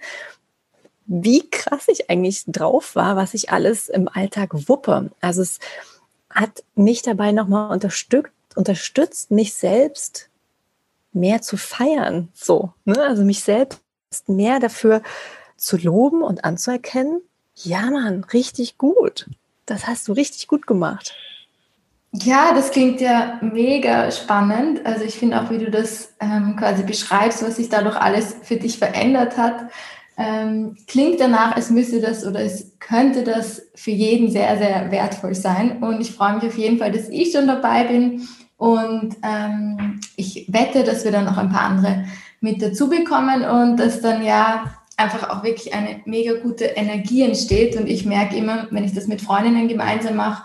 wie 1.07 1.49
krass 1.51 1.89
ich 1.89 2.09
eigentlich 2.09 2.45
drauf 2.47 2.95
war, 2.95 3.17
was 3.17 3.35
ich 3.35 3.51
alles 3.51 3.89
im 3.89 4.09
Alltag 4.09 4.69
wuppe. 4.69 5.11
Also 5.21 5.43
es 5.43 5.59
hat 6.29 6.63
mich 6.75 7.03
dabei 7.03 7.33
nochmal 7.33 7.73
unterstützt, 7.73 8.31
unterstützt, 8.55 9.31
mich 9.31 9.55
selbst 9.55 10.29
mehr 11.13 11.43
zu 11.43 11.57
feiern. 11.57 12.29
So, 12.35 12.73
ne? 12.85 13.03
Also 13.03 13.25
mich 13.25 13.43
selbst 13.43 13.81
mehr 14.27 14.61
dafür 14.61 15.03
zu 15.57 15.77
loben 15.77 16.23
und 16.23 16.45
anzuerkennen. 16.45 17.21
Ja, 17.57 17.91
Mann, 17.91 18.25
richtig 18.25 18.79
gut. 18.79 19.27
Das 19.71 19.87
hast 19.87 20.09
du 20.09 20.13
richtig 20.13 20.49
gut 20.49 20.67
gemacht. 20.67 21.15
Ja, 22.13 22.53
das 22.53 22.73
klingt 22.73 23.01
ja 23.01 23.39
mega 23.41 24.11
spannend. 24.11 24.85
Also 24.85 25.05
ich 25.05 25.15
finde 25.15 25.41
auch, 25.41 25.49
wie 25.51 25.59
du 25.59 25.71
das 25.71 26.13
ähm, 26.19 26.57
quasi 26.57 26.83
beschreibst, 26.83 27.45
was 27.45 27.57
sich 27.57 27.69
dadurch 27.69 27.97
alles 27.97 28.35
für 28.43 28.57
dich 28.57 28.79
verändert 28.79 29.37
hat, 29.37 29.71
ähm, 30.19 30.77
klingt 30.89 31.21
danach, 31.21 31.55
als 31.55 31.71
müsste 31.71 32.01
das 32.01 32.27
oder 32.27 32.41
es 32.41 32.73
könnte 32.81 33.23
das 33.23 33.63
für 33.77 33.93
jeden 33.93 34.29
sehr, 34.29 34.59
sehr 34.59 34.91
wertvoll 34.91 35.37
sein. 35.37 35.83
Und 35.83 36.01
ich 36.01 36.11
freue 36.11 36.35
mich 36.35 36.45
auf 36.45 36.59
jeden 36.59 36.79
Fall, 36.79 36.91
dass 36.91 37.09
ich 37.09 37.31
schon 37.31 37.47
dabei 37.47 37.85
bin. 37.85 38.29
Und 38.57 39.17
ähm, 39.23 40.01
ich 40.17 40.47
wette, 40.49 40.83
dass 40.83 41.05
wir 41.05 41.13
dann 41.13 41.27
noch 41.27 41.39
ein 41.39 41.51
paar 41.51 41.63
andere 41.63 42.07
mit 42.41 42.61
dazu 42.61 42.89
bekommen 42.89 43.45
und 43.45 43.77
dass 43.77 44.01
dann 44.01 44.25
ja 44.25 44.80
einfach 45.01 45.31
auch 45.31 45.43
wirklich 45.43 45.75
eine 45.75 46.01
mega 46.05 46.35
gute 46.35 46.65
Energie 46.65 47.23
entsteht. 47.23 47.77
Und 47.77 47.89
ich 47.89 48.05
merke 48.05 48.37
immer, 48.37 48.69
wenn 48.71 48.85
ich 48.85 48.95
das 48.95 49.07
mit 49.07 49.21
Freundinnen 49.21 49.69
gemeinsam 49.69 50.17
mache, 50.17 50.45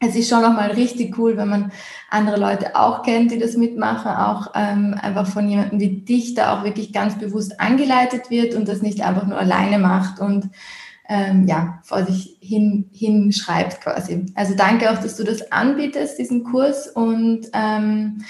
es 0.00 0.16
ist 0.16 0.28
schon 0.28 0.42
nochmal 0.42 0.72
richtig 0.72 1.16
cool, 1.18 1.36
wenn 1.36 1.48
man 1.48 1.72
andere 2.10 2.38
Leute 2.38 2.76
auch 2.76 3.02
kennt, 3.02 3.30
die 3.30 3.38
das 3.38 3.56
mitmachen, 3.56 4.10
auch 4.10 4.48
ähm, 4.54 4.94
einfach 5.00 5.26
von 5.26 5.48
jemandem 5.48 5.80
wie 5.80 6.00
dich 6.00 6.34
da 6.34 6.58
auch 6.58 6.64
wirklich 6.64 6.92
ganz 6.92 7.18
bewusst 7.18 7.60
angeleitet 7.60 8.28
wird 8.28 8.54
und 8.54 8.68
das 8.68 8.82
nicht 8.82 9.02
einfach 9.02 9.26
nur 9.26 9.38
alleine 9.38 9.78
macht 9.78 10.20
und 10.20 10.50
ähm, 11.08 11.46
ja, 11.46 11.80
vor 11.82 12.04
sich 12.04 12.38
hin, 12.40 12.88
hinschreibt 12.92 13.82
quasi. 13.82 14.26
Also 14.34 14.54
danke 14.56 14.90
auch, 14.90 14.98
dass 14.98 15.16
du 15.16 15.24
das 15.24 15.52
anbietest, 15.52 16.18
diesen 16.18 16.44
Kurs 16.44 16.88
und 16.88 17.48
ähm, 17.52 18.24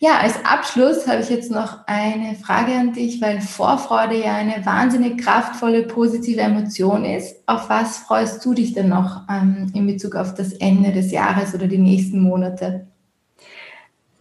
ja, 0.00 0.18
als 0.18 0.44
Abschluss 0.44 1.08
habe 1.08 1.22
ich 1.22 1.28
jetzt 1.28 1.50
noch 1.50 1.86
eine 1.86 2.36
Frage 2.36 2.72
an 2.72 2.92
dich, 2.92 3.20
weil 3.20 3.40
Vorfreude 3.40 4.16
ja 4.16 4.36
eine 4.36 4.64
wahnsinnig 4.64 5.18
kraftvolle, 5.22 5.82
positive 5.82 6.40
Emotion 6.40 7.04
ist. 7.04 7.36
Auf 7.46 7.68
was 7.68 7.98
freust 7.98 8.44
du 8.44 8.54
dich 8.54 8.74
denn 8.74 8.88
noch 8.88 9.22
ähm, 9.28 9.72
in 9.74 9.86
Bezug 9.88 10.14
auf 10.14 10.34
das 10.34 10.52
Ende 10.52 10.92
des 10.92 11.10
Jahres 11.10 11.52
oder 11.52 11.66
die 11.66 11.78
nächsten 11.78 12.20
Monate? 12.20 12.86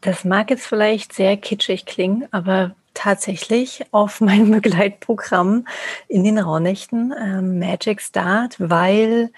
Das 0.01 0.25
mag 0.25 0.49
jetzt 0.49 0.65
vielleicht 0.65 1.13
sehr 1.13 1.37
kitschig 1.37 1.85
klingen, 1.85 2.27
aber 2.31 2.75
tatsächlich 2.95 3.85
auf 3.91 4.19
mein 4.21 4.49
Begleitprogramm 4.49 5.67
in 6.07 6.23
den 6.23 6.39
Rauhnächten 6.39 7.13
ähm, 7.19 7.59
Magic 7.59 8.01
Start, 8.01 8.55
weil 8.57 9.29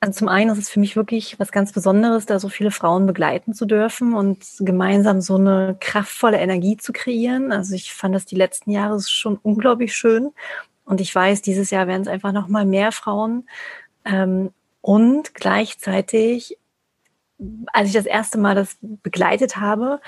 also 0.00 0.12
zum 0.12 0.28
einen 0.28 0.50
ist 0.50 0.58
es 0.58 0.70
für 0.70 0.80
mich 0.80 0.96
wirklich 0.96 1.38
was 1.40 1.50
ganz 1.50 1.72
Besonderes, 1.72 2.26
da 2.26 2.38
so 2.38 2.48
viele 2.48 2.70
Frauen 2.70 3.06
begleiten 3.06 3.52
zu 3.52 3.66
dürfen 3.66 4.14
und 4.14 4.44
gemeinsam 4.60 5.20
so 5.20 5.36
eine 5.36 5.76
kraftvolle 5.80 6.38
Energie 6.38 6.76
zu 6.76 6.92
kreieren. 6.92 7.50
Also 7.50 7.74
ich 7.74 7.92
fand 7.92 8.14
das 8.14 8.24
die 8.24 8.36
letzten 8.36 8.70
Jahre 8.70 9.00
schon 9.00 9.38
unglaublich 9.42 9.96
schön. 9.96 10.30
Und 10.84 11.00
ich 11.00 11.12
weiß, 11.14 11.42
dieses 11.42 11.70
Jahr 11.70 11.86
werden 11.88 12.02
es 12.02 12.08
einfach 12.08 12.32
noch 12.32 12.48
mal 12.48 12.64
mehr 12.64 12.92
Frauen. 12.92 13.48
Ähm, 14.04 14.50
und 14.80 15.34
gleichzeitig, 15.34 16.56
als 17.72 17.88
ich 17.88 17.94
das 17.94 18.06
erste 18.06 18.38
Mal 18.38 18.54
das 18.54 18.78
begleitet 18.80 19.56
habe, 19.56 20.00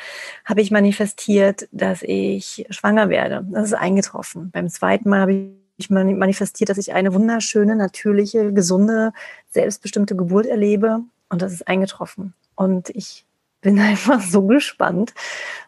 habe 0.45 0.63
ich 0.63 0.71
manifestiert, 0.71 1.69
dass 1.73 2.03
ich 2.03 2.67
schwanger 2.71 3.09
werde. 3.09 3.45
Das 3.51 3.67
ist 3.67 3.75
eingetroffen. 3.75 4.51
Beim 4.53 4.69
zweiten 4.69 5.11
Mal 5.11 5.21
habe 5.21 5.33
ich 5.33 5.60
ich 5.83 5.91
manifestiert, 5.91 6.71
dass 6.71 6.79
ich 6.79 6.93
eine 6.93 7.15
wunderschöne, 7.15 7.77
natürliche, 7.77 8.53
gesunde, 8.53 9.13
selbstbestimmte 9.51 10.17
Geburt 10.17 10.47
erlebe. 10.47 11.01
Und 11.29 11.43
das 11.43 11.53
ist 11.53 11.69
eingetroffen. 11.69 12.35
Und 12.55 12.91
ich 12.91 13.27
bin 13.61 13.79
einfach 13.81 14.21
so 14.21 14.47
gespannt, 14.47 15.15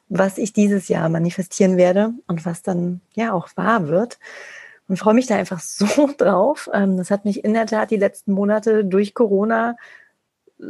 was 0.09 0.39
ich 0.39 0.53
dieses 0.53 0.89
Jahr 0.89 1.09
manifestieren 1.09 1.77
werde 1.77 2.13
und 2.27 2.45
was 2.45 2.63
dann 2.63 3.01
ja 3.15 3.33
auch 3.33 3.49
wahr 3.57 3.89
wird. 3.89 4.19
Und 4.89 4.99
freue 4.99 5.15
mich 5.15 5.27
da 5.27 5.37
einfach 5.37 5.61
so 5.61 6.11
drauf. 6.17 6.69
Ähm, 6.73 6.97
das 6.97 7.11
hat 7.11 7.25
mich 7.25 7.45
in 7.45 7.55
der 7.55 7.67
Tat 7.67 7.91
die 7.91 7.97
letzten 7.97 8.33
Monate 8.33 8.85
durch 8.85 9.15
Corona 9.15 9.77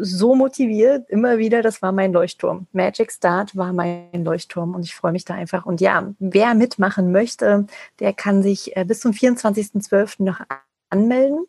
so 0.01 0.35
motiviert, 0.35 1.09
immer 1.11 1.39
wieder, 1.39 1.63
das 1.63 1.83
war 1.83 1.93
mein 1.93 2.13
Leuchtturm. 2.13 2.67
Magic 2.73 3.13
Start 3.13 3.55
war 3.57 3.73
mein 3.73 4.25
Leuchtturm 4.25 4.75
und 4.75 4.85
ich 4.85 4.95
freue 4.95 5.13
mich 5.13 5.25
da 5.25 5.35
einfach. 5.35 5.67
Und 5.67 5.81
ja, 5.81 6.13
wer 6.19 6.55
mitmachen 6.55 7.13
möchte, 7.13 7.67
der 8.01 8.13
kann 8.13 8.43
sich 8.43 8.77
äh, 8.77 8.85
bis 8.85 9.01
zum 9.01 9.13
24.12. 9.13 10.23
noch 10.23 10.41
anmelden. 10.89 11.47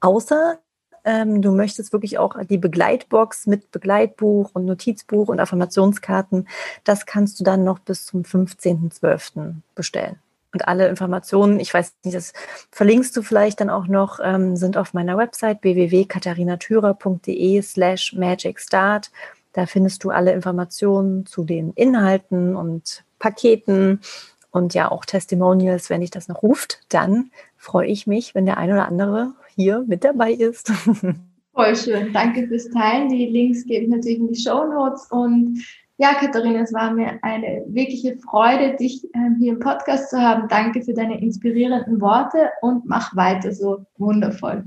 Außer 0.00 0.58
ähm, 1.04 1.42
du 1.42 1.52
möchtest 1.52 1.92
wirklich 1.92 2.18
auch 2.18 2.36
die 2.44 2.58
Begleitbox 2.58 3.46
mit 3.46 3.70
Begleitbuch 3.70 4.50
und 4.54 4.64
Notizbuch 4.64 5.28
und 5.28 5.40
Affirmationskarten, 5.40 6.48
das 6.84 7.06
kannst 7.06 7.40
du 7.40 7.44
dann 7.44 7.64
noch 7.64 7.78
bis 7.80 8.06
zum 8.06 8.22
15.12. 8.22 9.56
bestellen. 9.74 10.20
Und 10.52 10.68
alle 10.68 10.88
Informationen, 10.88 11.60
ich 11.60 11.72
weiß 11.72 11.94
nicht, 12.04 12.16
das 12.16 12.32
verlinkst 12.70 13.16
du 13.16 13.22
vielleicht 13.22 13.60
dann 13.60 13.70
auch 13.70 13.86
noch, 13.86 14.20
ähm, 14.22 14.56
sind 14.56 14.76
auf 14.76 14.92
meiner 14.92 15.16
Website 15.16 15.62
www.katharinatürer.de 15.62 17.62
slash 17.62 18.12
magicstart. 18.12 19.10
Da 19.54 19.66
findest 19.66 20.04
du 20.04 20.10
alle 20.10 20.32
Informationen 20.32 21.26
zu 21.26 21.44
den 21.44 21.72
Inhalten 21.72 22.56
und 22.56 23.04
Paketen 23.18 24.00
und 24.50 24.74
ja 24.74 24.90
auch 24.90 25.04
Testimonials, 25.04 25.90
wenn 25.90 26.02
dich 26.02 26.10
das 26.10 26.28
noch 26.28 26.42
ruft. 26.42 26.80
Dann 26.90 27.30
freue 27.56 27.86
ich 27.86 28.06
mich, 28.06 28.34
wenn 28.34 28.46
der 28.46 28.58
ein 28.58 28.70
oder 28.70 28.86
andere 28.86 29.32
hier 29.54 29.84
mit 29.86 30.04
dabei 30.04 30.32
ist. 30.32 30.72
Voll 31.54 31.76
schön. 31.76 32.12
Danke 32.12 32.46
fürs 32.46 32.68
Teilen. 32.70 33.08
Die 33.08 33.26
Links 33.26 33.64
gebe 33.66 33.84
ich 33.84 33.90
natürlich 33.90 34.18
in 34.18 34.28
die 34.28 34.40
Show 34.40 34.66
Notes 34.66 35.06
und 35.10 35.62
ja, 36.02 36.14
Katharina, 36.14 36.62
es 36.62 36.72
war 36.72 36.92
mir 36.92 37.20
eine 37.22 37.62
wirkliche 37.68 38.16
Freude, 38.16 38.74
dich 38.74 39.06
ähm, 39.14 39.36
hier 39.38 39.52
im 39.52 39.60
Podcast 39.60 40.10
zu 40.10 40.20
haben. 40.20 40.48
Danke 40.48 40.82
für 40.82 40.94
deine 40.94 41.22
inspirierenden 41.22 42.00
Worte 42.00 42.50
und 42.60 42.84
mach 42.86 43.14
weiter 43.14 43.52
so 43.52 43.86
wundervoll. 43.98 44.64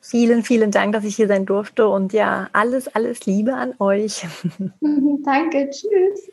Vielen, 0.00 0.42
vielen 0.42 0.72
Dank, 0.72 0.94
dass 0.94 1.04
ich 1.04 1.14
hier 1.14 1.28
sein 1.28 1.46
durfte 1.46 1.86
und 1.86 2.12
ja, 2.12 2.48
alles, 2.52 2.88
alles 2.88 3.24
Liebe 3.24 3.54
an 3.54 3.74
euch. 3.78 4.26
Danke, 5.24 5.70
tschüss. 5.70 6.28